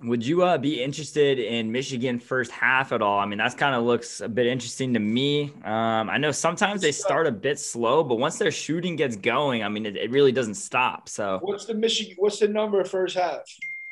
Would 0.00 0.26
you 0.26 0.42
uh, 0.42 0.58
be 0.58 0.82
interested 0.82 1.38
in 1.38 1.70
Michigan 1.70 2.18
first 2.18 2.50
half 2.50 2.92
at 2.92 3.00
all? 3.00 3.18
I 3.18 3.26
mean, 3.26 3.38
that's 3.38 3.54
kind 3.54 3.74
of 3.74 3.84
looks 3.84 4.20
a 4.20 4.28
bit 4.28 4.46
interesting 4.46 4.92
to 4.94 5.00
me. 5.00 5.52
Um, 5.64 6.10
I 6.10 6.18
know 6.18 6.32
sometimes 6.32 6.82
they 6.82 6.92
start 6.92 7.26
a 7.26 7.32
bit 7.32 7.58
slow, 7.58 8.02
but 8.02 8.16
once 8.16 8.36
their 8.36 8.50
shooting 8.50 8.96
gets 8.96 9.16
going, 9.16 9.62
I 9.62 9.68
mean, 9.68 9.86
it, 9.86 9.96
it 9.96 10.10
really 10.10 10.32
doesn't 10.32 10.56
stop. 10.56 11.08
So, 11.08 11.38
what's 11.42 11.66
the 11.66 11.74
Michigan? 11.74 12.16
What's 12.18 12.38
the 12.40 12.48
number 12.48 12.84
first 12.84 13.16
half? 13.16 13.44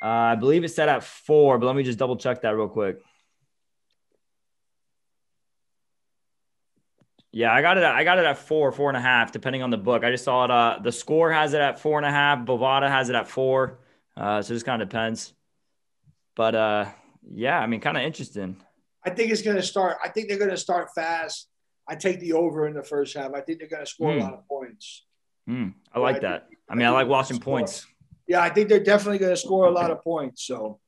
Uh, 0.02 0.32
I 0.32 0.34
believe 0.34 0.64
it's 0.64 0.74
set 0.74 0.88
at 0.88 1.04
four, 1.04 1.58
but 1.58 1.66
let 1.66 1.76
me 1.76 1.84
just 1.84 1.98
double 1.98 2.16
check 2.16 2.42
that 2.42 2.56
real 2.56 2.68
quick. 2.68 2.98
Yeah, 7.30 7.52
I 7.52 7.62
got 7.62 7.78
it. 7.78 7.84
At, 7.84 7.94
I 7.94 8.02
got 8.02 8.18
it 8.18 8.24
at 8.24 8.36
four, 8.36 8.72
four 8.72 8.90
and 8.90 8.96
a 8.96 9.00
half, 9.00 9.30
depending 9.30 9.62
on 9.62 9.70
the 9.70 9.78
book. 9.78 10.04
I 10.04 10.10
just 10.10 10.24
saw 10.24 10.44
it. 10.44 10.50
Uh, 10.50 10.80
the 10.82 10.90
score 10.90 11.32
has 11.32 11.54
it 11.54 11.60
at 11.60 11.78
four 11.78 11.98
and 11.98 12.04
a 12.04 12.10
half. 12.10 12.40
Bovada 12.40 12.88
has 12.88 13.10
it 13.10 13.14
at 13.14 13.28
four. 13.28 13.78
Uh, 14.16 14.42
so 14.42 14.52
it 14.52 14.56
just 14.56 14.66
kind 14.66 14.82
of 14.82 14.88
depends. 14.88 15.32
But 16.34 16.54
uh, 16.54 16.86
yeah, 17.30 17.58
I 17.58 17.66
mean, 17.66 17.80
kind 17.80 17.96
of 17.96 18.02
interesting. 18.02 18.56
I 19.04 19.10
think 19.10 19.30
it's 19.30 19.42
going 19.42 19.56
to 19.56 19.62
start. 19.62 19.98
I 20.04 20.08
think 20.08 20.28
they're 20.28 20.38
going 20.38 20.50
to 20.50 20.56
start 20.56 20.88
fast. 20.94 21.48
I 21.88 21.94
take 21.94 22.20
the 22.20 22.34
over 22.34 22.66
in 22.66 22.74
the 22.74 22.82
first 22.82 23.16
half. 23.16 23.32
I 23.34 23.40
think 23.40 23.60
they're 23.60 23.68
going 23.68 23.84
to 23.84 23.90
score 23.90 24.10
mm. 24.10 24.16
a 24.16 24.18
hmm. 24.18 24.24
lot 24.24 24.34
of 24.34 24.46
points. 24.48 25.04
Mm, 25.48 25.74
I 25.92 25.98
like 25.98 26.16
yeah, 26.16 26.28
that. 26.28 26.48
I, 26.68 26.72
I 26.72 26.76
mean, 26.76 26.86
I 26.86 26.90
like 26.90 27.08
watching 27.08 27.40
points. 27.40 27.86
Yeah, 28.26 28.40
I 28.40 28.50
think 28.50 28.68
they're 28.68 28.82
definitely 28.82 29.18
going 29.18 29.32
to 29.32 29.36
score 29.36 29.66
a 29.66 29.70
lot 29.70 29.90
of 29.90 30.02
points. 30.02 30.44
So 30.44 30.80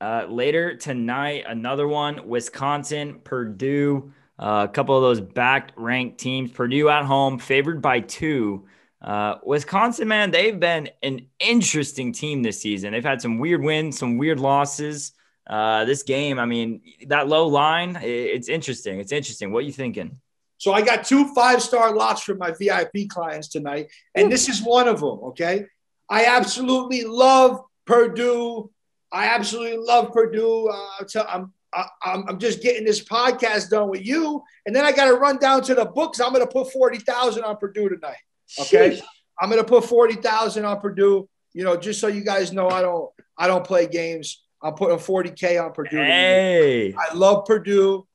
uh, 0.00 0.26
later 0.28 0.76
tonight, 0.76 1.44
another 1.48 1.86
one: 1.88 2.28
Wisconsin, 2.28 3.20
Purdue. 3.24 4.12
Uh, 4.38 4.66
a 4.68 4.72
couple 4.72 4.96
of 4.96 5.02
those 5.02 5.20
backed 5.20 5.72
ranked 5.76 6.18
teams. 6.18 6.50
Purdue 6.50 6.88
at 6.88 7.04
home, 7.04 7.38
favored 7.38 7.82
by 7.82 8.00
two. 8.00 8.66
Uh, 9.02 9.36
Wisconsin, 9.44 10.08
man, 10.08 10.30
they've 10.30 10.58
been 10.58 10.90
an 11.02 11.26
interesting 11.38 12.12
team 12.12 12.42
this 12.42 12.60
season. 12.60 12.92
They've 12.92 13.04
had 13.04 13.20
some 13.20 13.38
weird 13.38 13.62
wins, 13.62 13.98
some 13.98 14.18
weird 14.18 14.40
losses. 14.40 15.12
Uh, 15.46 15.84
this 15.84 16.02
game, 16.02 16.38
I 16.38 16.46
mean, 16.46 16.82
that 17.08 17.26
low 17.26 17.48
line, 17.48 17.98
it's 18.02 18.48
interesting. 18.48 19.00
It's 19.00 19.12
interesting. 19.12 19.52
What 19.52 19.60
are 19.60 19.66
you 19.66 19.72
thinking? 19.72 20.20
So 20.60 20.74
I 20.74 20.82
got 20.82 21.04
two 21.04 21.32
five 21.34 21.62
star 21.62 21.94
lots 21.94 22.22
for 22.22 22.34
my 22.34 22.50
VIP 22.52 23.08
clients 23.08 23.48
tonight, 23.48 23.88
and 24.14 24.30
this 24.30 24.46
is 24.46 24.62
one 24.62 24.88
of 24.88 25.00
them. 25.00 25.18
Okay, 25.30 25.64
I 26.06 26.26
absolutely 26.26 27.04
love 27.04 27.62
Purdue. 27.86 28.70
I 29.10 29.28
absolutely 29.28 29.78
love 29.78 30.12
Purdue. 30.12 30.68
Uh, 30.68 31.20
I'm 31.26 31.54
I'm, 31.72 32.24
I'm 32.28 32.38
just 32.38 32.60
getting 32.60 32.84
this 32.84 33.02
podcast 33.02 33.70
done 33.70 33.88
with 33.88 34.06
you, 34.06 34.42
and 34.66 34.76
then 34.76 34.84
I 34.84 34.92
got 34.92 35.06
to 35.06 35.14
run 35.14 35.38
down 35.38 35.62
to 35.62 35.74
the 35.74 35.86
books. 35.86 36.20
I'm 36.20 36.34
going 36.34 36.46
to 36.46 36.52
put 36.52 36.70
forty 36.70 36.98
thousand 36.98 37.44
on 37.44 37.56
Purdue 37.56 37.88
tonight. 37.88 38.20
Okay, 38.60 38.90
Sheesh. 38.90 39.02
I'm 39.40 39.48
gonna 39.48 39.64
put 39.64 39.86
forty 39.86 40.16
thousand 40.16 40.66
on 40.66 40.78
Purdue. 40.78 41.26
You 41.54 41.64
know, 41.64 41.74
just 41.78 42.00
so 42.00 42.08
you 42.08 42.22
guys 42.22 42.52
know, 42.52 42.68
I 42.68 42.82
don't 42.82 43.08
I 43.34 43.46
don't 43.46 43.64
play 43.64 43.86
games. 43.86 44.42
I'm 44.62 44.74
putting 44.74 44.98
40k 44.98 45.64
on 45.64 45.72
Purdue. 45.72 45.96
Hey, 45.96 46.94
I 46.94 47.14
love 47.14 47.46
Purdue. 47.46 48.06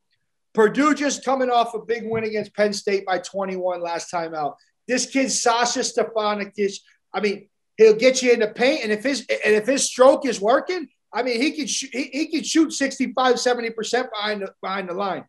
Purdue 0.55 0.95
just 0.95 1.23
coming 1.23 1.49
off 1.49 1.75
a 1.75 1.79
big 1.79 2.03
win 2.05 2.23
against 2.23 2.55
Penn 2.55 2.73
State 2.73 3.05
by 3.05 3.19
21 3.19 3.81
last 3.81 4.09
time 4.09 4.33
out. 4.33 4.55
This 4.87 5.05
kid 5.05 5.29
Sasha 5.31 5.79
Stefanovic, 5.79 6.79
I 7.13 7.19
mean, 7.19 7.49
he'll 7.77 7.95
get 7.95 8.23
you 8.23 8.31
in 8.31 8.39
the 8.39 8.47
paint, 8.47 8.83
and 8.83 8.91
if 8.91 9.03
his 9.03 9.19
and 9.29 9.53
if 9.53 9.67
his 9.67 9.83
stroke 9.83 10.25
is 10.25 10.39
working, 10.39 10.87
I 11.13 11.23
mean, 11.23 11.41
he 11.41 11.51
could 11.51 11.69
he, 11.69 12.09
he 12.11 12.27
could 12.27 12.45
shoot 12.45 12.71
65, 12.71 13.39
70 13.39 13.69
percent 13.71 14.09
behind 14.11 14.41
the, 14.41 14.53
behind 14.61 14.89
the 14.89 14.93
line 14.93 15.25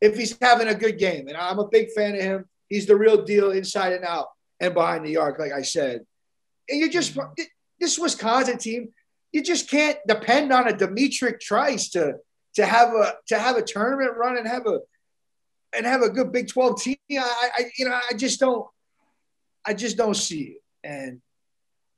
if 0.00 0.16
he's 0.16 0.36
having 0.40 0.68
a 0.68 0.74
good 0.74 0.98
game. 0.98 1.28
And 1.28 1.36
I'm 1.36 1.58
a 1.58 1.68
big 1.68 1.90
fan 1.92 2.14
of 2.14 2.22
him. 2.22 2.44
He's 2.68 2.86
the 2.86 2.96
real 2.96 3.22
deal 3.22 3.50
inside 3.50 3.92
and 3.92 4.04
out 4.04 4.28
and 4.60 4.72
behind 4.72 5.04
the 5.04 5.18
arc, 5.18 5.38
like 5.38 5.52
I 5.52 5.62
said. 5.62 6.06
And 6.68 6.80
you 6.80 6.88
just 6.88 7.18
this 7.78 7.98
Wisconsin 7.98 8.58
team, 8.58 8.90
you 9.32 9.42
just 9.42 9.68
can't 9.68 9.98
depend 10.06 10.52
on 10.52 10.68
a 10.68 10.72
D'Mitrik 10.72 11.40
Trice 11.40 11.90
to 11.90 12.14
to 12.54 12.66
have 12.66 12.88
a 12.94 13.14
to 13.28 13.38
have 13.38 13.56
a 13.56 13.62
tournament 13.62 14.16
run 14.16 14.36
and 14.36 14.46
have 14.46 14.66
a 14.66 14.80
and 15.74 15.86
have 15.86 16.02
a 16.02 16.10
good 16.10 16.32
Big 16.32 16.48
12 16.48 16.82
team. 16.82 16.96
I, 17.12 17.50
I 17.56 17.70
you 17.78 17.88
know 17.88 17.98
I 18.10 18.14
just 18.14 18.40
don't 18.40 18.66
I 19.64 19.74
just 19.74 19.96
don't 19.96 20.16
see 20.16 20.42
it. 20.42 20.62
And 20.82 21.20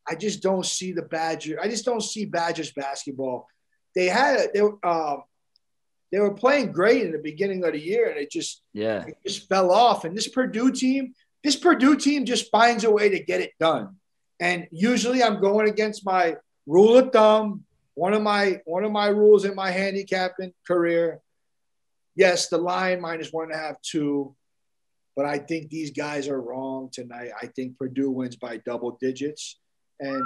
I 0.07 0.15
just 0.15 0.43
don't 0.43 0.67
see 0.67 0.93
the 0.93 1.03
Badger. 1.03 1.61
I 1.61 1.69
just 1.69 1.85
don't 1.85 2.03
see 2.03 2.25
Badgers 2.25 2.73
basketball. 2.73 3.47
They 3.95 4.07
had 4.07 4.49
they 4.53 4.63
were 4.63 4.85
um, 4.85 5.23
they 6.11 6.19
were 6.19 6.35
playing 6.35 6.73
great 6.73 7.03
in 7.03 7.13
the 7.13 7.19
beginning 7.19 7.65
of 7.65 7.73
the 7.73 7.81
year, 7.81 8.11
and 8.11 8.19
it 8.19 8.31
just 8.31 8.63
yeah 8.73 9.05
it 9.07 9.17
just 9.27 9.49
fell 9.49 9.71
off. 9.71 10.05
And 10.05 10.17
this 10.17 10.29
Purdue 10.29 10.73
team, 10.73 11.15
this 11.45 11.57
Purdue 11.57 11.97
team 11.97 12.25
just 12.25 12.51
finds 12.51 12.85
a 12.85 12.91
way 12.91 13.11
to 13.11 13.23
get 13.23 13.41
it 13.41 13.53
done. 13.61 13.97
And 14.41 14.67
usually 14.73 15.23
I'm 15.23 15.41
going 15.41 15.69
against 15.69 16.05
my 16.05 16.37
rule 16.67 16.97
of 16.97 17.13
thumb, 17.13 17.65
one 17.95 18.15
of 18.15 18.23
my 18.23 18.61
one 18.65 18.85
of 18.85 18.93
my 18.93 19.09
rules 19.09 19.45
in 19.45 19.55
my 19.55 19.71
handicapping 19.71 20.53
career. 20.67 21.21
Yes, 22.15 22.49
the 22.49 22.59
line 22.59 23.01
minus 23.01 23.33
one 23.33 23.51
and 23.51 23.55
a 23.55 23.59
half, 23.59 23.81
two. 23.83 24.35
But 25.15 25.27
I 25.27 25.39
think 25.39 25.69
these 25.69 25.91
guys 25.91 26.29
are 26.29 26.41
wrong 26.41 26.89
tonight. 26.91 27.31
I 27.41 27.47
think 27.47 27.77
Purdue 27.79 28.11
wins 28.11 28.37
by 28.37 28.59
double 28.59 28.97
digits. 29.01 29.59
And 30.01 30.23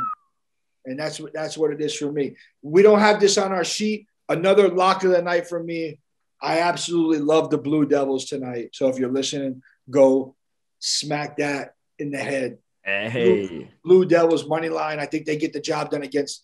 and 0.84 0.98
that's 0.98 1.18
what 1.18 1.32
that's 1.32 1.58
what 1.58 1.72
it 1.72 1.80
is 1.80 1.94
for 1.94 2.10
me. 2.10 2.36
We 2.62 2.82
don't 2.82 3.00
have 3.00 3.20
this 3.20 3.36
on 3.38 3.52
our 3.52 3.64
sheet. 3.64 4.06
Another 4.28 4.68
lock 4.68 5.04
of 5.04 5.10
the 5.10 5.22
night 5.22 5.48
for 5.48 5.62
me. 5.62 6.00
I 6.40 6.60
absolutely 6.60 7.18
love 7.18 7.50
the 7.50 7.58
Blue 7.58 7.86
Devils 7.86 8.26
tonight. 8.26 8.70
So 8.72 8.88
if 8.88 8.98
you're 8.98 9.12
listening, 9.12 9.62
go 9.90 10.36
smack 10.78 11.38
that 11.38 11.74
in 11.98 12.10
the 12.10 12.18
head. 12.18 12.58
Hey, 12.84 13.46
Blue, 13.46 13.68
Blue 13.84 14.04
Devils 14.04 14.46
money 14.46 14.68
line. 14.68 15.00
I 15.00 15.06
think 15.06 15.26
they 15.26 15.36
get 15.36 15.52
the 15.52 15.60
job 15.60 15.90
done 15.90 16.02
against 16.02 16.42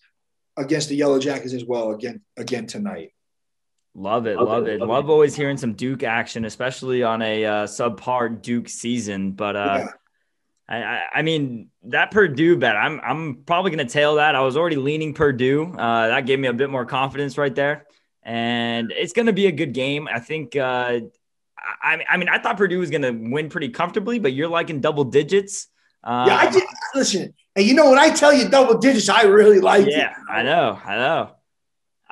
against 0.57 0.89
the 0.89 0.95
Yellow 0.95 1.19
Jackets 1.19 1.53
as 1.53 1.65
well 1.65 1.91
again 1.91 2.21
again 2.37 2.67
tonight. 2.67 3.13
Love 3.95 4.25
it, 4.25 4.37
love, 4.37 4.47
love 4.47 4.67
it. 4.67 4.79
Love, 4.79 4.89
love 4.89 5.05
it. 5.05 5.11
always 5.11 5.35
hearing 5.35 5.57
some 5.57 5.73
Duke 5.73 6.03
action, 6.03 6.45
especially 6.45 7.03
on 7.03 7.21
a 7.21 7.45
uh, 7.45 7.67
subpar 7.67 8.41
Duke 8.41 8.67
season. 8.67 9.31
But 9.33 9.55
uh, 9.55 9.85
yeah. 9.85 9.89
I, 10.67 11.19
I 11.19 11.21
mean 11.21 11.69
that 11.83 12.11
Purdue 12.11 12.57
bet, 12.57 12.75
I'm 12.75 12.99
I'm 13.01 13.43
probably 13.45 13.71
gonna 13.71 13.85
tail 13.85 14.15
that. 14.15 14.35
I 14.35 14.41
was 14.41 14.57
already 14.57 14.77
leaning 14.77 15.13
Purdue. 15.13 15.73
Uh, 15.73 16.07
that 16.07 16.25
gave 16.25 16.39
me 16.39 16.47
a 16.47 16.53
bit 16.53 16.69
more 16.69 16.85
confidence 16.85 17.37
right 17.37 17.53
there, 17.53 17.85
and 18.23 18.91
it's 18.91 19.13
gonna 19.13 19.33
be 19.33 19.45
a 19.45 19.51
good 19.51 19.73
game. 19.73 20.07
I 20.11 20.19
think 20.19 20.55
uh, 20.55 21.01
I, 21.81 22.03
I 22.09 22.17
mean, 22.17 22.29
I 22.29 22.39
thought 22.39 22.57
Purdue 22.57 22.79
was 22.79 22.89
going 22.89 23.01
to 23.03 23.11
win 23.11 23.49
pretty 23.49 23.69
comfortably, 23.69 24.19
but 24.19 24.33
you're 24.33 24.47
like 24.47 24.69
in 24.69 24.81
double 24.81 25.05
digits. 25.05 25.67
Um, 26.03 26.27
yeah, 26.27 26.35
I 26.35 26.51
did. 26.51 26.63
Listen, 26.95 27.33
and 27.55 27.65
you 27.65 27.73
know 27.73 27.89
when 27.89 27.99
I 27.99 28.09
tell 28.09 28.33
you 28.33 28.49
double 28.49 28.77
digits, 28.77 29.09
I 29.09 29.23
really 29.23 29.59
like 29.59 29.85
yeah, 29.85 29.91
it. 29.91 29.97
Yeah, 29.97 30.15
I 30.29 30.43
know, 30.43 30.79
I 30.83 30.95
know. 30.95 31.31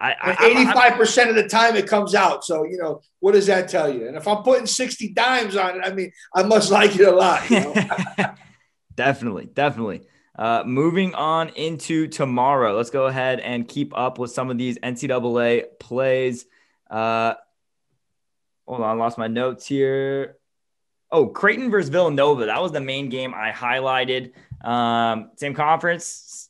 I 0.02 0.38
Eighty-five 0.42 0.94
percent 0.94 1.30
of 1.30 1.36
the 1.36 1.48
time 1.48 1.76
it 1.76 1.88
comes 1.88 2.16
out. 2.16 2.44
So 2.44 2.64
you 2.64 2.78
know 2.78 3.02
what 3.20 3.34
does 3.34 3.46
that 3.48 3.70
tell 3.70 3.94
you? 3.94 4.08
And 4.08 4.18
if 4.18 4.28
I'm 4.28 4.42
putting 4.44 4.66
sixty 4.66 5.10
dimes 5.10 5.56
on 5.56 5.78
it, 5.78 5.82
I 5.86 5.94
mean, 5.94 6.12
I 6.34 6.42
must 6.42 6.72
like 6.72 6.96
it 6.96 7.08
a 7.08 7.12
lot. 7.12 7.48
You 7.50 7.60
know? 7.60 7.74
definitely, 8.96 9.46
definitely. 9.54 10.02
Uh, 10.36 10.64
moving 10.66 11.14
on 11.14 11.50
into 11.50 12.08
tomorrow, 12.08 12.76
let's 12.76 12.90
go 12.90 13.06
ahead 13.06 13.40
and 13.42 13.68
keep 13.68 13.96
up 13.96 14.18
with 14.18 14.32
some 14.32 14.50
of 14.50 14.58
these 14.58 14.80
NCAA 14.80 15.66
plays. 15.80 16.46
Uh, 16.90 17.36
hold 18.68 18.82
on, 18.82 18.98
I 18.98 19.00
lost 19.00 19.20
my 19.20 19.28
notes 19.28 19.68
here. 19.68 20.38
Oh, 21.12 21.28
Creighton 21.28 21.70
versus 21.70 21.90
Villanova. 21.90 22.46
That 22.46 22.62
was 22.62 22.72
the 22.72 22.82
main 22.82 23.10
game 23.10 23.34
I 23.36 23.52
highlighted. 23.52 24.32
Um, 24.64 25.32
same 25.38 25.54
conference, 25.54 26.50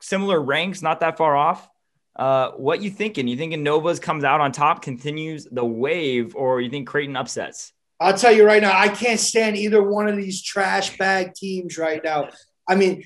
similar 0.00 0.40
ranks, 0.40 0.82
not 0.82 1.00
that 1.00 1.16
far 1.16 1.36
off. 1.36 1.68
Uh, 2.14 2.50
what 2.52 2.82
you 2.82 2.90
thinking? 2.90 3.26
You 3.26 3.36
thinking 3.36 3.62
Nova's 3.62 3.98
comes 3.98 4.24
out 4.24 4.40
on 4.40 4.52
top, 4.52 4.82
continues 4.82 5.46
the 5.50 5.64
wave, 5.64 6.34
or 6.36 6.60
you 6.60 6.68
think 6.68 6.86
Creighton 6.86 7.16
upsets? 7.16 7.72
I'll 8.00 8.16
tell 8.16 8.32
you 8.32 8.44
right 8.44 8.60
now, 8.60 8.76
I 8.76 8.88
can't 8.88 9.20
stand 9.20 9.56
either 9.56 9.82
one 9.82 10.08
of 10.08 10.16
these 10.16 10.42
trash 10.42 10.98
bag 10.98 11.34
teams 11.34 11.78
right 11.78 12.02
now. 12.02 12.30
I 12.68 12.74
mean, 12.74 13.04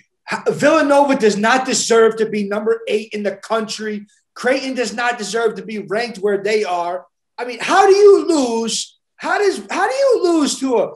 Villanova 0.49 1.17
does 1.17 1.37
not 1.37 1.67
deserve 1.67 2.17
to 2.17 2.29
be 2.29 2.49
number 2.49 2.81
eight 2.89 3.11
in 3.13 3.23
the 3.23 3.37
country. 3.37 4.07
Creighton 4.35 4.75
does 4.75 4.95
not 4.95 5.19
deserve 5.19 5.55
to 5.57 5.65
be 5.65 5.81
ranked 5.81 6.19
where 6.19 6.43
they 6.43 6.65
are. 6.65 7.07
I 7.39 7.45
mean, 7.45 7.59
how 7.61 7.87
do 7.87 7.95
you 7.95 8.27
lose? 8.27 8.99
How 9.17 9.39
does 9.39 9.65
how 9.71 9.89
do 9.89 9.95
you 9.95 10.21
lose 10.25 10.59
to 10.61 10.79
a 10.79 10.93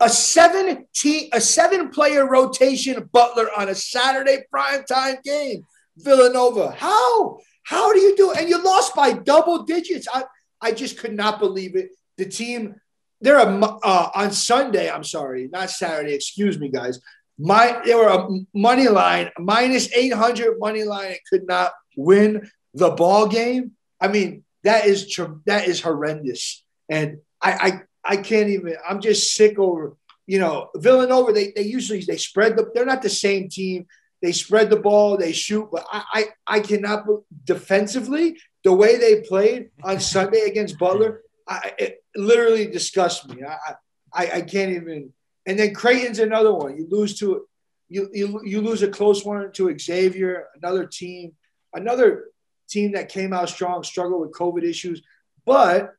a 0.00 0.08
seven 0.08 0.86
team, 0.94 1.28
a 1.32 1.40
seven 1.40 1.90
player 1.90 2.26
rotation 2.28 3.08
Butler 3.12 3.48
on 3.56 3.68
a 3.68 3.74
Saturday 3.74 4.44
primetime 4.54 5.22
game, 5.22 5.64
Villanova? 5.96 6.72
How 6.72 7.38
how 7.64 7.92
do 7.92 7.98
you 7.98 8.16
do 8.16 8.32
it? 8.32 8.38
And 8.38 8.48
you 8.48 8.62
lost 8.62 8.94
by 8.94 9.12
double 9.12 9.64
digits. 9.64 10.06
I 10.12 10.24
I 10.60 10.72
just 10.72 10.98
could 10.98 11.14
not 11.14 11.38
believe 11.38 11.76
it. 11.76 11.90
The 12.16 12.26
team 12.26 12.76
they're 13.20 13.38
a 13.38 13.60
uh, 13.60 14.10
on 14.14 14.32
Sunday. 14.32 14.90
I'm 14.90 15.04
sorry, 15.04 15.48
not 15.52 15.70
Saturday. 15.70 16.14
Excuse 16.14 16.58
me, 16.58 16.68
guys. 16.68 17.00
My 17.38 17.80
they 17.84 17.94
were 17.94 18.08
a 18.08 18.28
money 18.54 18.88
line 18.88 19.30
minus 19.38 19.92
800 19.92 20.58
money 20.58 20.84
line. 20.84 21.12
It 21.12 21.20
could 21.28 21.46
not 21.46 21.72
win 21.96 22.48
the 22.74 22.90
ball 22.90 23.26
game. 23.26 23.72
I 24.00 24.08
mean, 24.08 24.44
that 24.64 24.86
is 24.86 25.18
that 25.46 25.66
is 25.66 25.80
horrendous. 25.80 26.64
And 26.88 27.18
I, 27.40 27.52
I 27.52 27.82
I 28.08 28.16
can't 28.16 28.48
even. 28.48 28.74
I'm 28.88 29.00
just 29.00 29.34
sick 29.34 29.58
over. 29.58 29.96
You 30.26 30.40
know, 30.40 30.70
Villanova. 30.76 31.32
They 31.32 31.52
they 31.54 31.62
usually 31.62 32.02
they 32.02 32.16
spread 32.16 32.56
the. 32.56 32.70
They're 32.74 32.92
not 32.92 33.02
the 33.02 33.10
same 33.10 33.48
team. 33.48 33.86
they 34.20 34.32
spread 34.32 34.70
the 34.70 34.76
ball, 34.76 35.16
they 35.16 35.32
shoot, 35.32 35.68
but 35.70 35.86
I, 35.92 36.02
I, 36.12 36.56
I 36.56 36.60
cannot 36.60 37.06
defensively 37.44 38.38
the 38.64 38.72
way 38.72 38.96
they 38.96 39.20
played 39.22 39.70
on 39.82 40.00
Sunday 40.14 40.40
against 40.40 40.78
Butler. 40.78 41.22
I, 41.46 41.72
it 41.78 42.04
literally 42.16 42.66
disgusts 42.66 43.26
me. 43.28 43.42
I, 43.44 43.74
I, 44.12 44.30
I 44.38 44.40
can't 44.42 44.72
even. 44.72 45.12
And 45.46 45.58
then 45.58 45.74
Creighton's 45.74 46.18
another 46.18 46.52
one. 46.52 46.76
You 46.76 46.86
lose 46.90 47.18
to 47.20 47.46
you, 47.88 48.10
you 48.12 48.40
you 48.44 48.60
lose 48.60 48.82
a 48.82 48.88
close 48.88 49.24
one 49.24 49.50
to 49.52 49.78
Xavier, 49.78 50.48
another 50.60 50.86
team, 50.86 51.32
another 51.72 52.26
team 52.68 52.92
that 52.92 53.08
came 53.08 53.32
out 53.32 53.48
strong, 53.48 53.82
struggled 53.82 54.20
with 54.20 54.32
COVID 54.32 54.62
issues, 54.62 55.02
but 55.46 55.94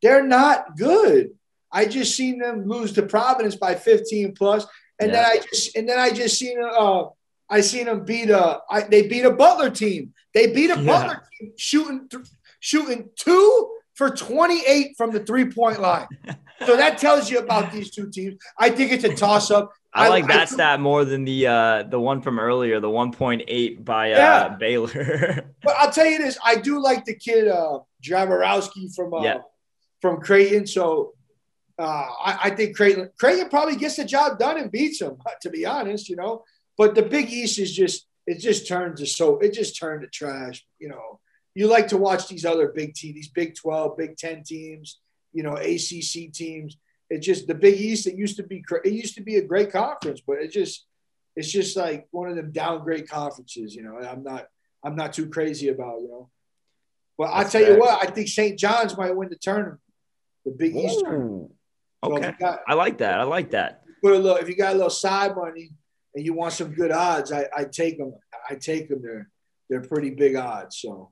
they're 0.00 0.26
not 0.26 0.78
good. 0.78 1.32
I 1.76 1.84
just 1.84 2.16
seen 2.16 2.38
them 2.38 2.66
lose 2.66 2.92
to 2.92 3.02
Providence 3.02 3.54
by 3.54 3.74
15 3.74 4.34
plus, 4.34 4.66
and 4.98 5.10
yeah. 5.10 5.16
then 5.16 5.24
I 5.26 5.36
just 5.46 5.76
and 5.76 5.86
then 5.86 5.98
I 5.98 6.10
just 6.10 6.38
seen 6.38 6.58
uh 6.58 7.04
I 7.50 7.60
seen 7.60 7.84
them 7.84 8.02
beat 8.02 8.30
a 8.30 8.60
I, 8.70 8.80
they 8.80 9.06
beat 9.06 9.26
a 9.26 9.30
Butler 9.30 9.68
team. 9.68 10.14
They 10.32 10.46
beat 10.46 10.70
a 10.70 10.80
yeah. 10.80 10.86
Butler 10.86 11.22
team 11.38 11.52
shooting 11.58 12.08
th- 12.08 12.24
shooting 12.60 13.10
two 13.16 13.72
for 13.92 14.08
28 14.08 14.94
from 14.96 15.10
the 15.10 15.20
three 15.20 15.50
point 15.50 15.78
line. 15.82 16.08
so 16.66 16.78
that 16.78 16.96
tells 16.96 17.30
you 17.30 17.40
about 17.40 17.70
these 17.72 17.90
two 17.90 18.10
teams. 18.10 18.38
I 18.58 18.70
think 18.70 18.90
it's 18.90 19.04
a 19.04 19.14
toss 19.14 19.50
up. 19.50 19.70
I, 19.92 20.06
I 20.06 20.08
like 20.08 20.26
that 20.28 20.40
I, 20.40 20.44
stat 20.46 20.80
more 20.80 21.04
than 21.04 21.26
the 21.26 21.46
uh, 21.46 21.82
the 21.82 22.00
one 22.00 22.22
from 22.22 22.38
earlier, 22.38 22.80
the 22.80 22.88
1.8 22.88 23.84
by 23.84 24.12
uh, 24.12 24.16
yeah. 24.16 24.48
Baylor. 24.58 25.44
but 25.62 25.74
I'll 25.76 25.92
tell 25.92 26.06
you 26.06 26.18
this: 26.18 26.38
I 26.42 26.56
do 26.56 26.80
like 26.82 27.04
the 27.04 27.14
kid 27.14 27.48
uh, 27.48 27.80
Zegarowski 28.02 28.94
from 28.94 29.12
uh, 29.12 29.22
yeah. 29.22 29.38
from 30.00 30.20
Creighton. 30.20 30.66
So 30.66 31.12
uh, 31.78 32.06
I, 32.24 32.38
I, 32.44 32.50
think 32.50 32.74
Creighton 32.74 33.10
Creighton 33.18 33.50
probably 33.50 33.76
gets 33.76 33.96
the 33.96 34.04
job 34.04 34.38
done 34.38 34.58
and 34.58 34.72
beats 34.72 34.98
them. 34.98 35.18
To 35.42 35.50
be 35.50 35.66
honest, 35.66 36.08
you 36.08 36.16
know. 36.16 36.44
But 36.78 36.94
the 36.94 37.02
Big 37.02 37.30
East 37.30 37.58
is 37.58 37.74
just 37.74 38.06
it 38.26 38.40
just 38.40 38.66
turned 38.66 38.96
to 38.96 39.06
so 39.06 39.38
it 39.38 39.52
just 39.52 39.78
turned 39.78 40.02
to 40.02 40.08
trash. 40.08 40.64
You 40.78 40.88
know, 40.88 41.20
you 41.54 41.66
like 41.66 41.88
to 41.88 41.96
watch 41.96 42.28
these 42.28 42.44
other 42.44 42.68
big 42.68 42.94
teams, 42.94 43.14
these 43.14 43.28
Big 43.28 43.54
Twelve, 43.54 43.96
Big 43.96 44.16
Ten 44.16 44.42
teams. 44.42 45.00
You 45.32 45.42
know, 45.42 45.56
ACC 45.56 46.32
teams 46.32 46.78
it 47.08 47.20
just 47.20 47.46
the 47.46 47.54
Big 47.54 47.80
East. 47.80 48.06
It 48.06 48.16
used 48.16 48.36
to 48.36 48.42
be 48.42 48.64
it 48.84 48.92
used 48.92 49.14
to 49.16 49.22
be 49.22 49.36
a 49.36 49.44
great 49.44 49.70
conference, 49.70 50.20
but 50.26 50.38
it 50.38 50.50
just 50.50 50.86
it's 51.36 51.50
just 51.50 51.76
like 51.76 52.08
one 52.10 52.28
of 52.28 52.36
them 52.36 52.52
downgrade 52.52 53.08
conferences. 53.08 53.74
You 53.74 53.82
know, 53.82 53.98
I'm 53.98 54.22
not 54.22 54.46
I'm 54.84 54.96
not 54.96 55.12
too 55.12 55.28
crazy 55.28 55.68
about 55.68 56.00
you 56.00 56.08
know. 56.08 56.30
But 57.18 57.30
I 57.32 57.42
tell 57.44 57.62
fair. 57.62 57.74
you 57.74 57.78
what, 57.78 58.06
I 58.06 58.10
think 58.10 58.28
St. 58.28 58.58
John's 58.58 58.96
might 58.96 59.16
win 59.16 59.30
the 59.30 59.36
tournament, 59.36 59.80
the 60.44 60.50
Big 60.50 60.74
Ooh. 60.74 60.80
East 60.80 61.00
tournament. 61.00 61.52
So 62.06 62.32
got, 62.38 62.60
I 62.66 62.74
like 62.74 62.98
that. 62.98 63.20
I 63.20 63.24
like 63.24 63.50
that. 63.50 63.82
Put 64.02 64.14
a 64.14 64.18
little 64.18 64.36
if 64.36 64.48
you 64.48 64.56
got 64.56 64.72
a 64.72 64.76
little 64.76 64.90
side 64.90 65.34
money 65.36 65.70
and 66.14 66.24
you 66.24 66.32
want 66.32 66.52
some 66.52 66.72
good 66.72 66.92
odds, 66.92 67.32
I, 67.32 67.46
I 67.56 67.64
take 67.64 67.98
them. 67.98 68.14
I 68.48 68.54
take 68.54 68.88
them. 68.88 69.00
They're 69.02 69.28
they're 69.68 69.82
pretty 69.82 70.10
big 70.10 70.36
odds. 70.36 70.78
So 70.78 71.10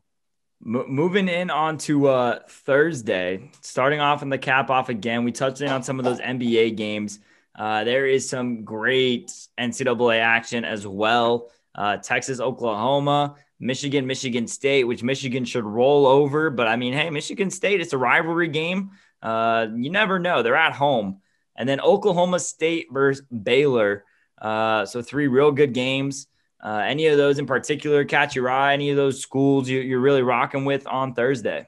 moving 0.65 1.29
in 1.29 1.51
on 1.51 1.77
to 1.77 2.09
uh, 2.09 2.39
Thursday, 2.49 3.51
starting 3.61 4.01
off 4.01 4.23
in 4.23 4.31
the 4.31 4.39
cap 4.39 4.71
off 4.71 4.89
again. 4.89 5.25
We 5.25 5.33
touched 5.33 5.61
in 5.61 5.69
on 5.69 5.83
some 5.83 5.99
of 5.99 6.05
those 6.05 6.21
NBA 6.21 6.77
games. 6.77 7.21
Uh, 7.57 7.85
there 7.85 8.07
is 8.07 8.29
some 8.29 8.65
great 8.65 9.31
NCAA 9.59 10.21
action 10.21 10.65
as 10.65 10.87
well. 10.87 11.51
Uh, 11.75 11.97
Texas, 11.99 12.41
Oklahoma, 12.41 13.37
Michigan, 13.61 14.07
Michigan 14.07 14.47
State, 14.47 14.85
which 14.85 15.03
Michigan 15.03 15.45
should 15.45 15.65
roll 15.65 16.07
over. 16.07 16.51
But 16.51 16.67
I 16.67 16.77
mean, 16.77 16.93
hey, 16.93 17.11
Michigan 17.11 17.51
State, 17.51 17.81
it's 17.81 17.93
a 17.93 17.99
rivalry 17.99 18.49
game. 18.49 18.93
Uh, 19.25 19.69
you 19.75 19.91
never 19.91 20.19
know. 20.19 20.43
They're 20.43 20.55
at 20.55 20.75
home. 20.75 21.21
And 21.57 21.69
then 21.69 21.81
Oklahoma 21.81 22.39
State 22.41 22.89
versus 22.91 23.25
Baylor. 23.27 24.05
Uh, 24.41 24.85
so 24.85 25.03
three 25.03 25.29
real 25.29 25.51
good 25.51 25.73
games. 25.73 26.27
Uh, 26.63 26.83
any 26.87 27.07
of 27.07 27.17
those 27.17 27.39
in 27.39 27.47
particular 27.47 28.05
catch 28.05 28.37
your 28.37 28.49
eye? 28.49 28.75
Any 28.75 28.91
of 28.91 28.97
those 28.97 29.21
schools 29.21 29.69
you, 29.69 29.97
are 29.97 30.01
really 30.01 30.23
rocking 30.23 30.65
with 30.65 30.87
on 30.87 31.15
Thursday? 31.15 31.67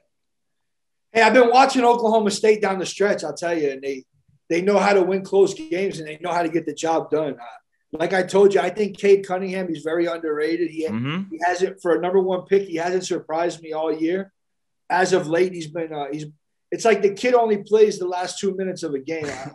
Hey, 1.12 1.22
I've 1.22 1.34
been 1.34 1.50
watching 1.50 1.84
Oklahoma 1.84 2.30
State 2.30 2.60
down 2.60 2.78
the 2.78 2.86
stretch. 2.86 3.24
I'll 3.24 3.34
tell 3.34 3.56
you, 3.56 3.70
and 3.70 3.82
they 3.82 4.04
they 4.48 4.62
know 4.62 4.78
how 4.78 4.92
to 4.92 5.02
win 5.02 5.24
close 5.24 5.54
games 5.54 5.98
and 5.98 6.06
they 6.06 6.18
know 6.20 6.32
how 6.32 6.42
to 6.42 6.48
get 6.48 6.66
the 6.66 6.74
job 6.74 7.10
done. 7.10 7.34
Uh, 7.34 7.98
like 7.98 8.12
I 8.12 8.22
told 8.22 8.54
you, 8.54 8.60
I 8.60 8.70
think 8.70 8.98
Cade 8.98 9.26
Cunningham 9.26 9.68
is 9.68 9.82
very 9.82 10.06
underrated. 10.06 10.70
He, 10.70 10.86
mm-hmm. 10.86 11.30
he 11.30 11.40
hasn't 11.44 11.80
for 11.80 11.96
a 11.96 12.00
number 12.00 12.20
one 12.20 12.42
pick. 12.42 12.68
He 12.68 12.76
hasn't 12.76 13.06
surprised 13.06 13.62
me 13.62 13.72
all 13.72 13.92
year. 13.92 14.32
As 14.88 15.12
of 15.12 15.28
late, 15.28 15.52
he's 15.52 15.68
been 15.68 15.92
uh, 15.92 16.06
he's. 16.12 16.26
It's 16.76 16.84
like 16.84 17.02
the 17.02 17.14
kid 17.14 17.34
only 17.34 17.58
plays 17.58 17.98
the 17.98 18.06
last 18.06 18.38
two 18.38 18.54
minutes 18.54 18.82
of 18.82 18.94
a 18.94 18.98
game. 18.98 19.26
I, 19.26 19.50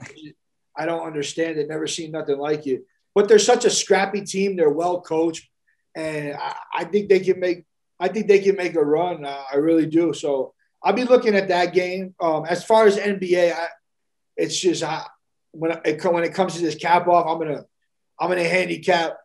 I 0.75 0.86
don't 0.86 1.05
understand 1.05 1.57
it. 1.57 1.69
Never 1.69 1.88
seen 1.88 2.12
nothing 2.12 2.38
like 2.38 2.65
it 2.67 2.84
but 3.13 3.27
they're 3.27 3.39
such 3.39 3.65
a 3.65 3.69
scrappy 3.69 4.21
team. 4.21 4.55
They're 4.55 4.69
well 4.69 5.01
coached, 5.01 5.47
and 5.95 6.36
I, 6.36 6.55
I 6.73 6.84
think 6.86 7.10
they 7.10 7.19
can 7.19 7.39
make. 7.39 7.65
I 7.99 8.07
think 8.07 8.27
they 8.27 8.39
can 8.39 8.55
make 8.55 8.75
a 8.75 8.84
run. 8.84 9.25
Uh, 9.25 9.43
I 9.51 9.57
really 9.57 9.86
do. 9.86 10.13
So 10.13 10.53
I'll 10.81 10.93
be 10.93 11.03
looking 11.03 11.36
at 11.36 11.49
that 11.49 11.73
game. 11.73 12.15
Um, 12.19 12.45
as 12.49 12.63
far 12.63 12.88
as 12.88 12.97
NBA, 12.97 13.53
I, 13.53 13.67
it's 14.38 14.60
just 14.60 14.84
I, 14.84 15.05
when 15.51 15.71
it 15.84 16.03
when 16.05 16.23
it 16.23 16.34
comes 16.34 16.55
to 16.55 16.62
this 16.62 16.75
cap 16.75 17.07
off, 17.07 17.27
I'm 17.27 17.38
gonna 17.38 17.65
I'm 18.19 18.29
gonna 18.29 18.43
handicap 18.43 19.17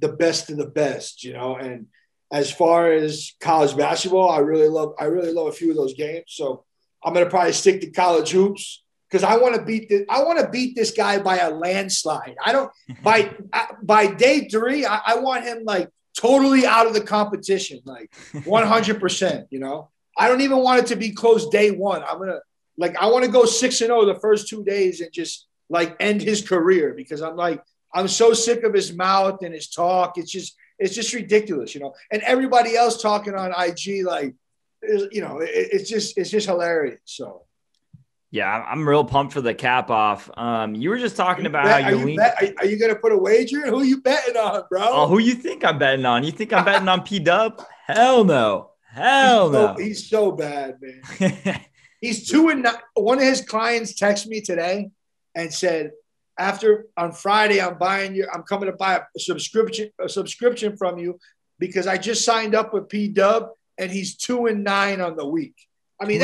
the 0.00 0.08
best 0.08 0.50
of 0.50 0.56
the 0.56 0.66
best, 0.66 1.24
you 1.24 1.32
know. 1.32 1.56
And 1.56 1.86
as 2.30 2.50
far 2.50 2.92
as 2.92 3.32
college 3.40 3.76
basketball, 3.76 4.30
I 4.30 4.38
really 4.38 4.68
love 4.68 4.94
I 4.98 5.04
really 5.04 5.32
love 5.32 5.48
a 5.48 5.52
few 5.52 5.70
of 5.70 5.76
those 5.76 5.94
games. 5.94 6.24
So 6.28 6.64
I'm 7.02 7.14
gonna 7.14 7.30
probably 7.30 7.52
stick 7.52 7.80
to 7.80 7.90
college 7.90 8.30
hoops 8.30 8.82
because 9.08 9.24
I 9.24 9.36
want 9.36 9.54
to 9.54 9.62
beat 9.62 9.88
this. 9.88 10.04
I 10.08 10.22
want 10.22 10.38
to 10.40 10.48
beat 10.48 10.76
this 10.76 10.90
guy 10.90 11.18
by 11.18 11.38
a 11.38 11.50
landslide. 11.50 12.36
I 12.44 12.52
don't 12.52 12.70
by 13.02 13.34
by 13.82 14.06
day 14.08 14.48
three. 14.48 14.84
I, 14.84 15.00
I 15.06 15.18
want 15.18 15.44
him 15.44 15.64
like 15.64 15.88
totally 16.16 16.66
out 16.66 16.86
of 16.86 16.94
the 16.94 17.00
competition, 17.00 17.80
like 17.84 18.14
100. 18.44 19.00
percent 19.00 19.46
You 19.50 19.60
know, 19.60 19.90
I 20.16 20.28
don't 20.28 20.42
even 20.42 20.58
want 20.58 20.80
it 20.80 20.86
to 20.88 20.96
be 20.96 21.12
close 21.12 21.48
day 21.48 21.70
one. 21.70 22.02
I'm 22.02 22.18
gonna 22.18 22.40
like 22.76 22.96
I 22.96 23.06
want 23.06 23.24
to 23.24 23.30
go 23.30 23.44
six 23.44 23.80
and 23.80 23.88
zero 23.88 24.02
oh 24.02 24.06
the 24.06 24.20
first 24.20 24.48
two 24.48 24.64
days 24.64 25.00
and 25.00 25.12
just 25.12 25.46
like 25.70 25.96
end 26.00 26.20
his 26.20 26.46
career 26.46 26.94
because 26.94 27.22
I'm 27.22 27.36
like 27.36 27.62
I'm 27.94 28.08
so 28.08 28.34
sick 28.34 28.64
of 28.64 28.74
his 28.74 28.92
mouth 28.92 29.42
and 29.42 29.54
his 29.54 29.68
talk. 29.68 30.18
It's 30.18 30.30
just 30.30 30.54
it's 30.78 30.94
just 30.94 31.12
ridiculous, 31.12 31.74
you 31.74 31.80
know. 31.80 31.94
And 32.10 32.22
everybody 32.22 32.76
else 32.76 33.02
talking 33.02 33.34
on 33.34 33.52
IG 33.52 34.04
like, 34.04 34.34
you 34.82 35.20
know, 35.20 35.38
it, 35.40 35.50
it's 35.52 35.88
just 35.88 36.16
it's 36.16 36.30
just 36.30 36.46
hilarious. 36.46 37.00
So. 37.04 37.42
Yeah, 38.30 38.46
I'm 38.46 38.86
real 38.86 39.04
pumped 39.04 39.32
for 39.32 39.40
the 39.40 39.54
cap 39.54 39.90
off. 39.90 40.30
Um, 40.36 40.74
you 40.74 40.90
were 40.90 40.98
just 40.98 41.16
talking 41.16 41.46
about 41.46 41.64
bet, 41.64 41.82
how 41.82 41.88
you, 41.88 41.96
lean- 42.04 42.16
bet, 42.16 42.36
are, 42.42 42.52
are, 42.58 42.66
you 42.66 42.78
going 42.78 42.92
to 42.92 43.00
put 43.00 43.10
a 43.10 43.16
wager? 43.16 43.66
Who 43.66 43.80
are 43.80 43.84
you 43.84 44.02
betting 44.02 44.36
on, 44.36 44.64
bro? 44.68 44.82
Oh, 44.84 45.06
who 45.06 45.18
you 45.18 45.34
think 45.34 45.64
I'm 45.64 45.78
betting 45.78 46.04
on? 46.04 46.24
You 46.24 46.32
think 46.32 46.52
I'm 46.52 46.62
betting 46.62 46.88
on 46.88 47.04
P 47.04 47.20
Dub? 47.20 47.64
Hell 47.86 48.24
no, 48.24 48.72
hell 48.84 49.46
he's 49.46 49.52
no. 49.52 49.66
So, 49.66 49.82
he's 49.82 50.10
so 50.10 50.32
bad, 50.32 50.76
man. 50.78 51.60
he's 52.02 52.28
two 52.28 52.50
and 52.50 52.64
nine. 52.64 52.74
One 52.92 53.16
of 53.16 53.24
his 53.24 53.40
clients 53.40 53.98
texted 53.98 54.26
me 54.26 54.42
today 54.42 54.90
and 55.34 55.52
said, 55.52 55.92
after 56.38 56.86
on 56.96 57.12
Friday, 57.12 57.60
I'm 57.60 57.78
buying 57.78 58.14
you. 58.14 58.26
I'm 58.32 58.42
coming 58.42 58.70
to 58.70 58.76
buy 58.76 58.96
a 58.96 59.20
subscription, 59.20 59.90
a 60.00 60.08
subscription 60.08 60.76
from 60.76 60.98
you 60.98 61.18
because 61.58 61.86
I 61.86 61.98
just 61.98 62.24
signed 62.24 62.54
up 62.54 62.72
with 62.72 62.88
P 62.88 63.08
Dub 63.08 63.50
and 63.76 63.90
he's 63.90 64.16
two 64.16 64.46
and 64.46 64.64
nine 64.64 65.00
on 65.00 65.16
the 65.16 65.26
week. 65.26 65.54
I 66.00 66.06
mean, 66.06 66.16